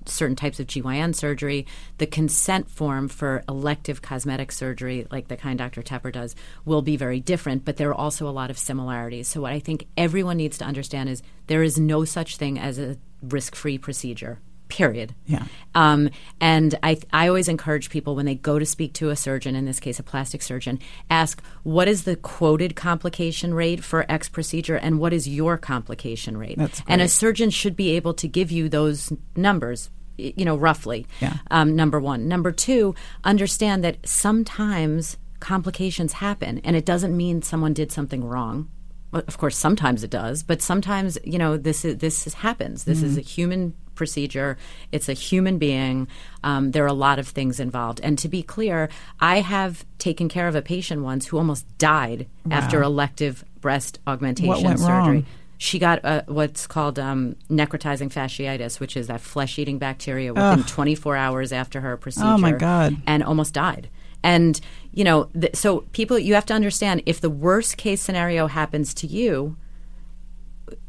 [0.06, 1.67] certain types of GYN surgery,
[2.00, 5.84] the consent form for elective cosmetic surgery, like the kind Dr.
[5.84, 7.63] Tepper does, will be very different.
[7.63, 9.28] But there are also a lot of similarities.
[9.28, 12.80] So what I think everyone needs to understand is there is no such thing as
[12.80, 14.39] a risk-free procedure.
[14.68, 15.16] Period.
[15.26, 15.44] Yeah.
[15.76, 16.10] Um,
[16.42, 19.66] and I, I always encourage people when they go to speak to a surgeon, in
[19.66, 24.76] this case a plastic surgeon, ask what is the quoted complication rate for X procedure
[24.76, 26.58] and what is your complication rate.
[26.58, 31.08] That's and a surgeon should be able to give you those numbers, you know, roughly.
[31.22, 31.38] Yeah.
[31.52, 32.28] Um, number one.
[32.28, 38.70] Number two, understand that sometimes complications happen, and it doesn't mean someone did something wrong.
[39.13, 42.84] Of course, sometimes it does, but sometimes you know this is, this is, happens.
[42.84, 44.58] This is a human procedure.
[44.91, 46.08] It's a human being.
[46.43, 48.89] Um, there are a lot of things involved, and to be clear,
[49.20, 54.63] I have taken care of a patient once who almost died after elective breast augmentation
[54.63, 54.93] went surgery.
[54.93, 55.26] wrong?
[55.58, 61.15] She got uh, what's called um, necrotizing fasciitis, which is that flesh-eating bacteria within 24
[61.15, 62.28] hours after her procedure.
[62.28, 62.96] Oh, my God.
[63.08, 63.89] And almost died.
[64.28, 64.60] And
[64.92, 68.94] you know, th- so people, you have to understand if the worst case scenario happens
[68.96, 69.56] to you,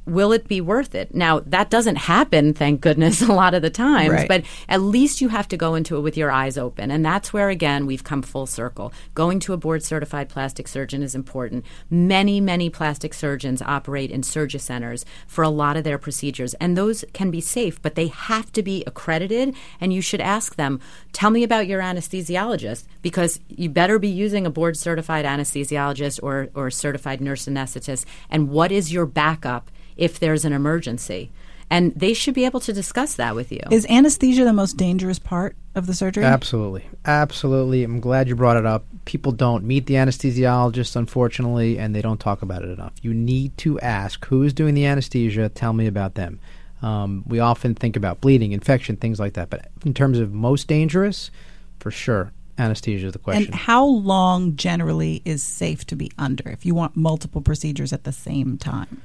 [0.09, 1.14] will it be worth it?
[1.14, 4.29] Now, that doesn't happen, thank goodness, a lot of the times, Right.
[4.29, 6.90] but at least you have to go into it with your eyes open.
[6.90, 8.92] And that's where, again, we've come full circle.
[9.14, 11.64] Going to a board certified plastic surgeon is important.
[11.90, 16.77] Many, many plastic surgeons operate in surgery centers for a lot of their procedures, and
[16.77, 19.55] those can be safe, but they have to be accredited.
[19.81, 20.81] And you should ask them,
[21.12, 26.49] tell me about your anesthesiologist, because you better be using a board certified anesthesiologist or,
[26.55, 28.05] or certified nurse anesthetist.
[28.31, 29.71] And what is your backup?
[29.98, 31.30] If there's an emergency.
[31.70, 33.61] And they should be able to discuss that with you.
[33.70, 36.24] Is anesthesia the most dangerous part of the surgery?
[36.24, 36.87] Absolutely.
[37.04, 37.84] Absolutely.
[37.84, 38.87] I'm glad you brought it up.
[39.04, 42.94] People don't meet the anesthesiologist, unfortunately, and they don't talk about it enough.
[43.02, 46.40] You need to ask who is doing the anesthesia, tell me about them.
[46.80, 49.50] Um, we often think about bleeding, infection, things like that.
[49.50, 51.30] But in terms of most dangerous,
[51.80, 53.46] for sure, anesthesia is the question.
[53.46, 58.04] And how long generally is safe to be under if you want multiple procedures at
[58.04, 59.02] the same time?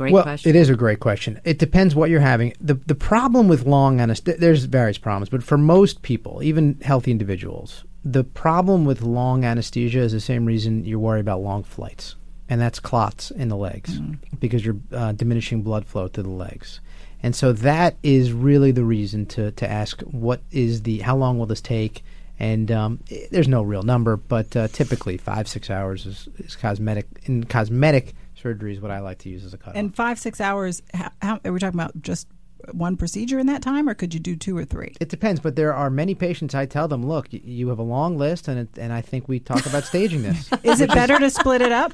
[0.00, 0.48] Great well, question.
[0.48, 1.38] it is a great question.
[1.44, 2.54] It depends what you're having.
[2.58, 7.10] the The problem with long anesthesia, there's various problems, but for most people, even healthy
[7.10, 12.16] individuals, the problem with long anesthesia is the same reason you worry about long flights,
[12.48, 14.00] and that's clots in the legs
[14.40, 16.80] because you're uh, diminishing blood flow to the legs.
[17.22, 21.38] And so that is really the reason to, to ask what is the how long
[21.38, 22.02] will this take,
[22.38, 26.56] and um, i- there's no real number, but uh, typically five six hours is, is
[26.56, 29.76] cosmetic in cosmetic surgery is what I like to use as a cutoff.
[29.76, 32.26] And five, six hours, how, how, are we talking about just
[32.72, 34.94] one procedure in that time, or could you do two or three?
[35.00, 36.54] It depends, but there are many patients.
[36.54, 39.40] I tell them, look, you have a long list, and it, and I think we
[39.40, 40.50] talk about staging this.
[40.62, 41.92] Is it better to split it up?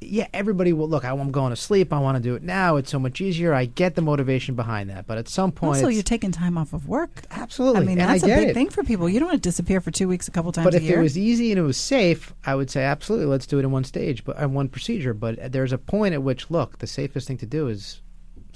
[0.00, 1.04] Yeah, everybody will look.
[1.04, 1.92] I'm going to sleep.
[1.92, 2.76] I want to do it now.
[2.76, 3.54] It's so much easier.
[3.54, 6.72] I get the motivation behind that, but at some point, Also, you're taking time off
[6.72, 7.22] of work.
[7.30, 7.80] absolutely.
[7.80, 8.54] I mean, and that's I a big it.
[8.54, 9.08] thing for people.
[9.08, 10.98] You don't want to disappear for two weeks a couple times But a if year.
[11.00, 13.70] it was easy and it was safe, I would say absolutely, let's do it in
[13.70, 15.14] one stage, but uh, one procedure.
[15.14, 18.00] But there's a point at which, look, the safest thing to do is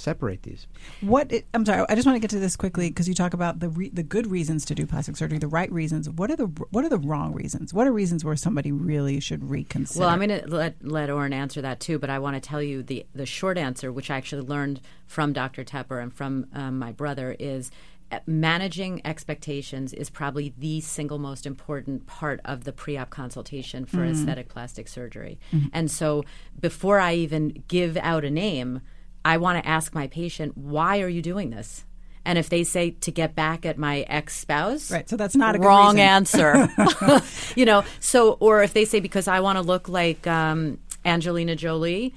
[0.00, 0.66] separate these.
[1.00, 3.34] What it, I'm sorry, I just want to get to this quickly because you talk
[3.34, 6.08] about the re, the good reasons to do plastic surgery, the right reasons.
[6.08, 7.72] What are the what are the wrong reasons?
[7.74, 10.00] What are reasons where somebody really should reconsider?
[10.00, 12.62] Well, I'm going to let let Oren answer that too, but I want to tell
[12.62, 15.64] you the the short answer, which I actually learned from Dr.
[15.64, 17.70] Tepper and from um, my brother, is
[18.12, 23.98] uh, managing expectations is probably the single most important part of the pre-op consultation for
[23.98, 24.10] mm-hmm.
[24.10, 25.38] aesthetic plastic surgery.
[25.52, 25.68] Mm-hmm.
[25.72, 26.24] And so
[26.58, 28.80] before I even give out a name,
[29.24, 31.84] I want to ask my patient, why are you doing this?
[32.24, 35.08] And if they say to get back at my ex spouse, right?
[35.08, 36.68] So that's not a wrong answer,
[37.56, 37.82] you know.
[37.98, 42.14] So, or if they say because I want to look like um, Angelina Jolie,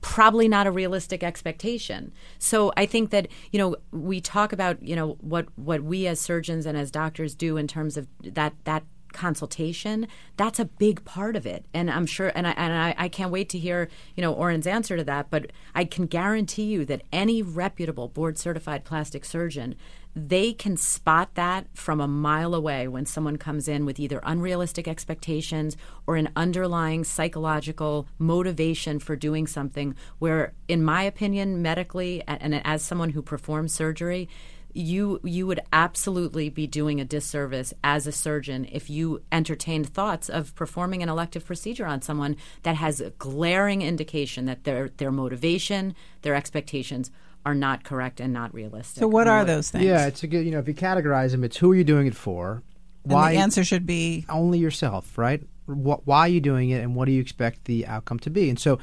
[0.00, 2.12] probably not a realistic expectation.
[2.38, 6.20] So I think that you know we talk about you know what what we as
[6.20, 10.06] surgeons and as doctors do in terms of that that consultation
[10.36, 11.64] that's a big part of it.
[11.74, 14.66] And i'm sure and i and I, I, can't wait to hear you know oren's
[14.66, 19.74] answer to that but i can guarantee you that any reputable board certified plastic surgeon
[20.14, 24.88] they can spot that from a mile away when someone comes in with either unrealistic
[24.88, 32.60] expectations or an underlying psychological motivation for doing something where in my opinion medically and
[32.66, 34.28] as someone who performs surgery
[34.74, 40.28] you you would absolutely be doing a disservice as a surgeon if you entertained thoughts
[40.28, 45.10] of performing an elective procedure on someone that has a glaring indication that their their
[45.10, 47.10] motivation, their expectations
[47.46, 49.00] are not correct and not realistic.
[49.00, 49.84] So what are those things?
[49.84, 52.06] Yeah, it's a good you know if you categorize them, it's who are you doing
[52.06, 52.62] it for?
[53.04, 55.42] Why the answer should be only yourself, right?
[55.66, 58.48] Why are you doing it, and what do you expect the outcome to be?
[58.48, 58.78] And so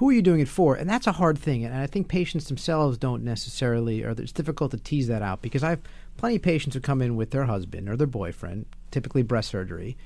[0.00, 0.76] who are you doing it for?
[0.76, 1.62] And that's a hard thing.
[1.62, 5.62] And I think patients themselves don't necessarily, or it's difficult to tease that out because
[5.62, 5.82] I have
[6.16, 9.98] plenty of patients who come in with their husband or their boyfriend, typically breast surgery,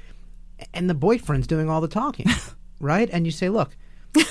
[0.73, 2.27] and the boyfriend's doing all the talking,
[2.81, 3.09] right?
[3.13, 3.77] And you say, look,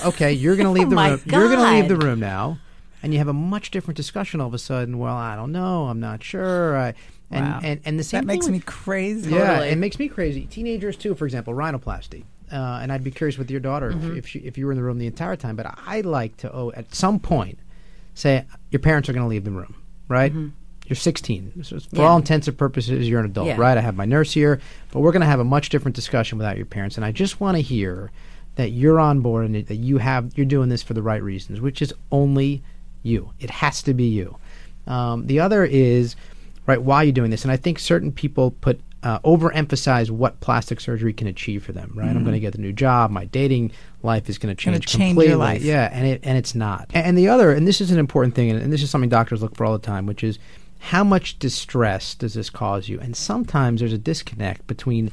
[0.04, 1.22] okay, you're going to leave oh the room.
[1.28, 1.32] God.
[1.32, 2.58] You're going to leave the room now.
[3.02, 5.00] And you have a much different discussion all of a sudden.
[5.00, 5.86] Well, I don't know.
[5.86, 6.76] I'm not sure.
[6.76, 6.94] I,
[7.32, 7.60] and, wow.
[7.64, 8.28] and, and the same thing.
[8.28, 9.32] that makes with, me crazy.
[9.32, 9.70] Yeah, totally.
[9.70, 10.46] it makes me crazy.
[10.46, 14.12] Teenagers too, for example, rhinoplasty uh, and I'd be curious with your daughter mm-hmm.
[14.12, 15.56] if, if, she, if you were in the room the entire time.
[15.56, 17.58] But I'd like to, oh, at some point,
[18.14, 19.76] say your parents are going to leave the room,
[20.08, 20.32] right?
[20.32, 20.50] Mm-hmm.
[20.88, 21.64] You're 16.
[21.64, 22.04] So for yeah.
[22.04, 23.56] all intents and purposes, you're an adult, yeah.
[23.58, 23.78] right?
[23.78, 24.60] I have my nurse here,
[24.92, 26.98] but we're going to have a much different discussion without your parents.
[26.98, 28.12] And I just want to hear
[28.56, 31.60] that you're on board and that you have you're doing this for the right reasons,
[31.60, 32.62] which is only
[33.02, 33.32] you.
[33.40, 34.38] It has to be you.
[34.86, 36.16] Um, the other is
[36.68, 40.40] right why are you doing this, and I think certain people put uh, overemphasize what
[40.40, 41.92] plastic surgery can achieve for them.
[41.96, 42.18] Right, mm-hmm.
[42.18, 43.12] I'm going to get the new job.
[43.12, 45.28] My dating life is going to change change completely.
[45.28, 45.62] Your life.
[45.62, 46.90] Yeah, and it and it's not.
[46.94, 49.10] And, and the other, and this is an important thing, and, and this is something
[49.10, 50.40] doctors look for all the time, which is
[50.80, 53.00] how much distress does this cause you?
[53.00, 55.12] And sometimes there's a disconnect between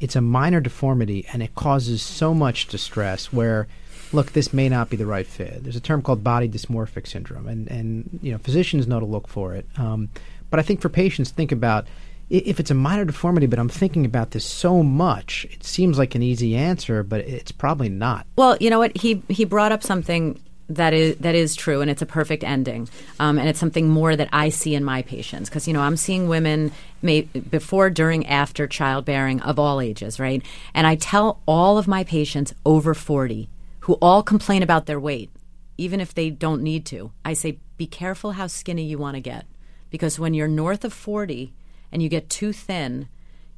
[0.00, 3.66] it's a minor deformity and it causes so much distress where
[4.12, 7.46] look this may not be the right fit there's a term called body dysmorphic syndrome
[7.46, 10.08] and and you know physicians know to look for it um,
[10.50, 11.86] but i think for patients think about
[12.30, 16.14] if it's a minor deformity, but I'm thinking about this so much, it seems like
[16.14, 18.26] an easy answer, but it's probably not.
[18.36, 18.96] Well, you know what?
[18.96, 22.88] He he brought up something that is that is true, and it's a perfect ending,
[23.18, 25.96] um, and it's something more that I see in my patients because you know I'm
[25.96, 30.42] seeing women may, before, during, after childbearing of all ages, right?
[30.74, 33.48] And I tell all of my patients over 40
[33.80, 35.30] who all complain about their weight,
[35.78, 37.12] even if they don't need to.
[37.24, 39.46] I say, be careful how skinny you want to get,
[39.88, 41.54] because when you're north of 40
[41.92, 43.08] and you get too thin,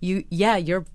[0.00, 0.86] you yeah, your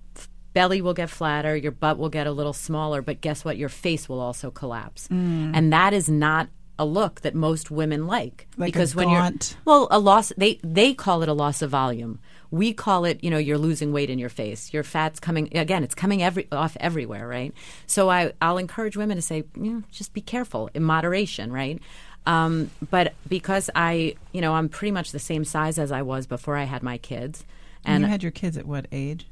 [0.52, 3.58] belly will get flatter, your butt will get a little smaller, but guess what?
[3.58, 5.06] Your face will also collapse.
[5.08, 5.52] Mm.
[5.54, 9.30] And that is not a look that most women like, like because when you're
[9.64, 12.18] well a loss they they call it a loss of volume
[12.50, 15.82] we call it you know you're losing weight in your face your fat's coming again
[15.82, 17.54] it's coming every off everywhere right
[17.86, 21.80] so i i'll encourage women to say you know just be careful in moderation right
[22.26, 26.26] um, but because I, you know, I'm pretty much the same size as I was
[26.26, 27.44] before I had my kids.
[27.84, 29.26] And, and you had your kids at what age?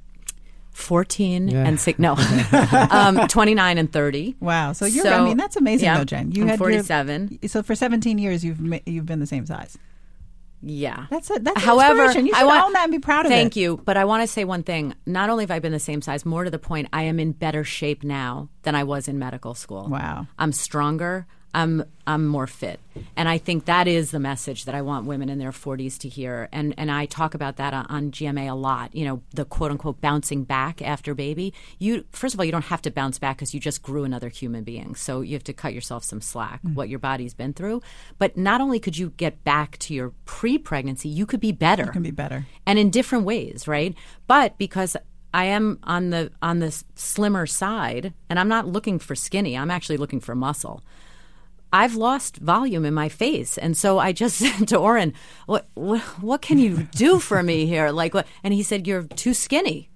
[0.70, 1.64] 14 yeah.
[1.64, 2.16] and six, no,
[2.90, 4.36] um, 29 and 30.
[4.40, 4.72] Wow.
[4.72, 6.32] So you're, so, I mean, that's amazing yeah, though, Jen.
[6.32, 7.38] You I'm had 47.
[7.40, 9.78] Your, so for 17 years, you've, you've been the same size.
[10.66, 13.30] Yeah, that's a, that's however you should I want, own that and be proud of
[13.30, 13.42] thank it.
[13.42, 14.95] Thank you, but I want to say one thing.
[15.05, 17.32] Not only have I been the same size, more to the point, I am in
[17.32, 19.86] better shape now than I was in medical school.
[19.88, 21.26] Wow, I'm stronger.
[21.55, 22.80] I'm I'm more fit.
[23.16, 26.09] And I think that is the message that I want women in their 40s to
[26.09, 26.48] hear.
[26.52, 28.94] And and I talk about that on, on, GMA a lot.
[28.94, 31.55] You know, the quote unquote bouncing back after baby.
[31.78, 34.28] You first of all, you don't have to bounce back because you just grew another
[34.28, 34.96] human being.
[34.96, 36.61] So you have to cut yourself some slack.
[36.62, 36.74] Mm-hmm.
[36.74, 37.80] What your body's been through.
[38.18, 41.84] But not only could you get back to your pre-pregnancy, you could be better.
[41.84, 43.94] You can be better, and in different ways, right?
[44.26, 44.96] But because
[45.32, 49.57] I am on the on the slimmer side, and I'm not looking for skinny.
[49.57, 50.82] I'm actually looking for muscle.
[51.75, 55.12] I've lost volume in my face, and so I just said to Oren,
[55.47, 58.29] "What what, what can you do for me here?" Like, what?
[58.45, 59.91] And he said, "You're too skinny."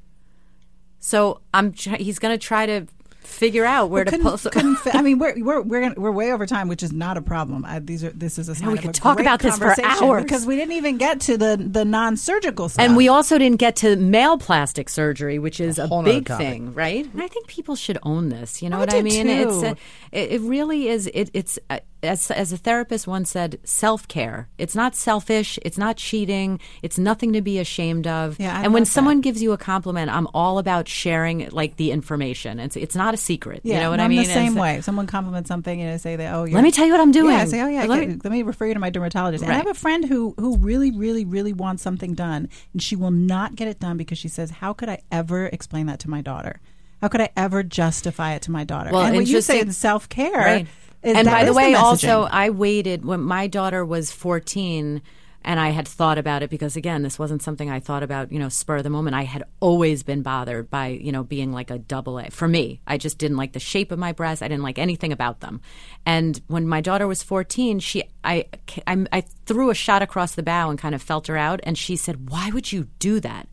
[0.98, 1.72] So I'm.
[1.72, 2.86] He's going to try to
[3.20, 4.50] figure out where Well, to couldn't- pull.
[4.50, 7.16] couldn't fit- I mean, we're we're we're, gonna, we're way over time, which is not
[7.16, 7.64] a problem.
[7.64, 10.08] I, these are this is a sign we could a talk about this for conversation
[10.08, 10.22] hours.
[10.24, 12.84] because we didn't even get to the the non-surgical stuff.
[12.84, 16.28] And we also didn't get to male plastic surgery, which is a, whole nother big
[16.28, 17.04] thing, right?
[17.12, 18.62] And I think people should own this.
[18.62, 19.28] You know I what I mean?
[19.28, 19.76] It's a,
[20.12, 21.08] it, it really is.
[21.12, 24.48] It, it's uh, as as a therapist once said, self care.
[24.58, 25.58] It's not selfish.
[25.62, 26.60] It's not cheating.
[26.82, 28.38] It's nothing to be ashamed of.
[28.40, 28.92] Yeah, I and when love that.
[28.92, 32.58] someone gives you a compliment, I'm all about sharing like the information.
[32.60, 33.60] It's it's not a secret.
[33.64, 34.18] yeah, you know what I I'm mean?
[34.20, 34.80] the same It's- way.
[34.80, 37.32] Someone compliments something and I say that, oh, Let me tell you what I'm doing.
[37.32, 39.42] Yeah, I say, oh yeah, Let me- let me refer you to my dermatologist.
[39.44, 42.96] And I have a friend who who really, really, really wants something done, and she
[42.96, 46.10] will not get it done because she says, "How could I ever explain that to
[46.10, 46.60] my daughter?
[47.00, 50.08] How could I ever justify it to my daughter?" Well, and when you say self
[50.08, 50.66] care, Right.
[51.02, 55.00] and by the way, also, I waited when my daughter was 14
[55.44, 58.38] and I had thought about it because, again, this wasn't something I thought about, you
[58.38, 59.16] know, spur of the moment.
[59.16, 62.30] I had always been bothered by, you know, being like a double A.
[62.30, 64.42] For me, I just didn't like the shape of my breasts.
[64.42, 65.60] I didn't like anything about them.
[66.04, 68.46] And when my daughter was 14, she, I,
[68.86, 71.60] I, I threw a shot across the bow and kind of felt her out.
[71.62, 73.48] And she said, Why would you do that?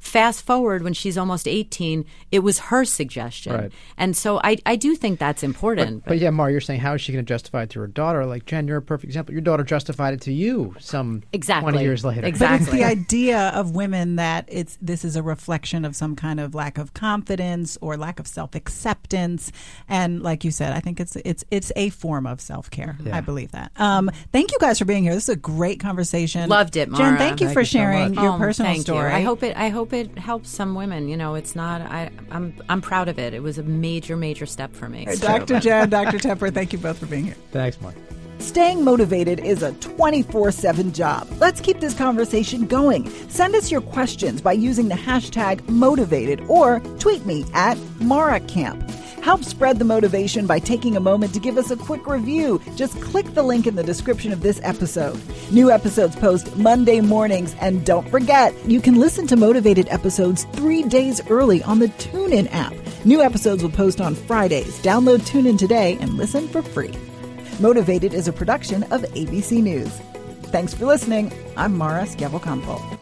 [0.00, 3.52] Fast forward when she's almost 18, it was her suggestion.
[3.54, 3.72] Right.
[3.96, 6.04] And so I, I do think that's important.
[6.06, 8.24] But yeah, Mar, you're saying how is she going to justify it to her daughter?
[8.26, 9.32] Like Jen, you're a perfect example.
[9.34, 11.70] Your daughter justified it to you some Exactly.
[11.70, 12.26] twenty years later.
[12.26, 12.64] Exactly.
[12.66, 16.40] But it's the idea of women that it's this is a reflection of some kind
[16.40, 19.52] of lack of confidence or lack of self acceptance,
[19.88, 22.96] and like you said, I think it's it's it's a form of self care.
[23.04, 23.16] Yeah.
[23.16, 23.70] I believe that.
[23.76, 25.14] Um, thank you guys for being here.
[25.14, 26.48] This is a great conversation.
[26.48, 27.16] Loved it, Jen.
[27.18, 28.24] Thank you Thank for you sharing much.
[28.24, 29.10] your Oh, personal thank story.
[29.10, 29.16] You.
[29.16, 29.56] I hope it.
[29.56, 31.08] I hope it helps some women.
[31.08, 31.80] You know, it's not.
[31.80, 32.10] I.
[32.30, 32.54] I'm.
[32.68, 33.34] I'm proud of it.
[33.34, 35.06] It was a major, major step for me.
[35.20, 35.60] Dr.
[35.60, 36.18] Jen, Dr.
[36.28, 37.36] Tepper, thank you both for being here.
[37.52, 37.94] Thanks, Mark.
[38.40, 41.28] Staying motivated is a 24 7 job.
[41.38, 43.08] Let's keep this conversation going.
[43.28, 49.09] Send us your questions by using the hashtag motivated or tweet me at MaraCamp.
[49.22, 52.60] Help spread the motivation by taking a moment to give us a quick review.
[52.74, 55.20] Just click the link in the description of this episode.
[55.50, 60.82] New episodes post Monday mornings, and don't forget, you can listen to motivated episodes three
[60.82, 62.72] days early on the TuneIn app.
[63.04, 64.80] New episodes will post on Fridays.
[64.82, 66.94] Download TuneIn today and listen for free.
[67.60, 69.90] Motivated is a production of ABC News.
[70.44, 71.30] Thanks for listening.
[71.58, 72.99] I'm Mara Schiavocampo.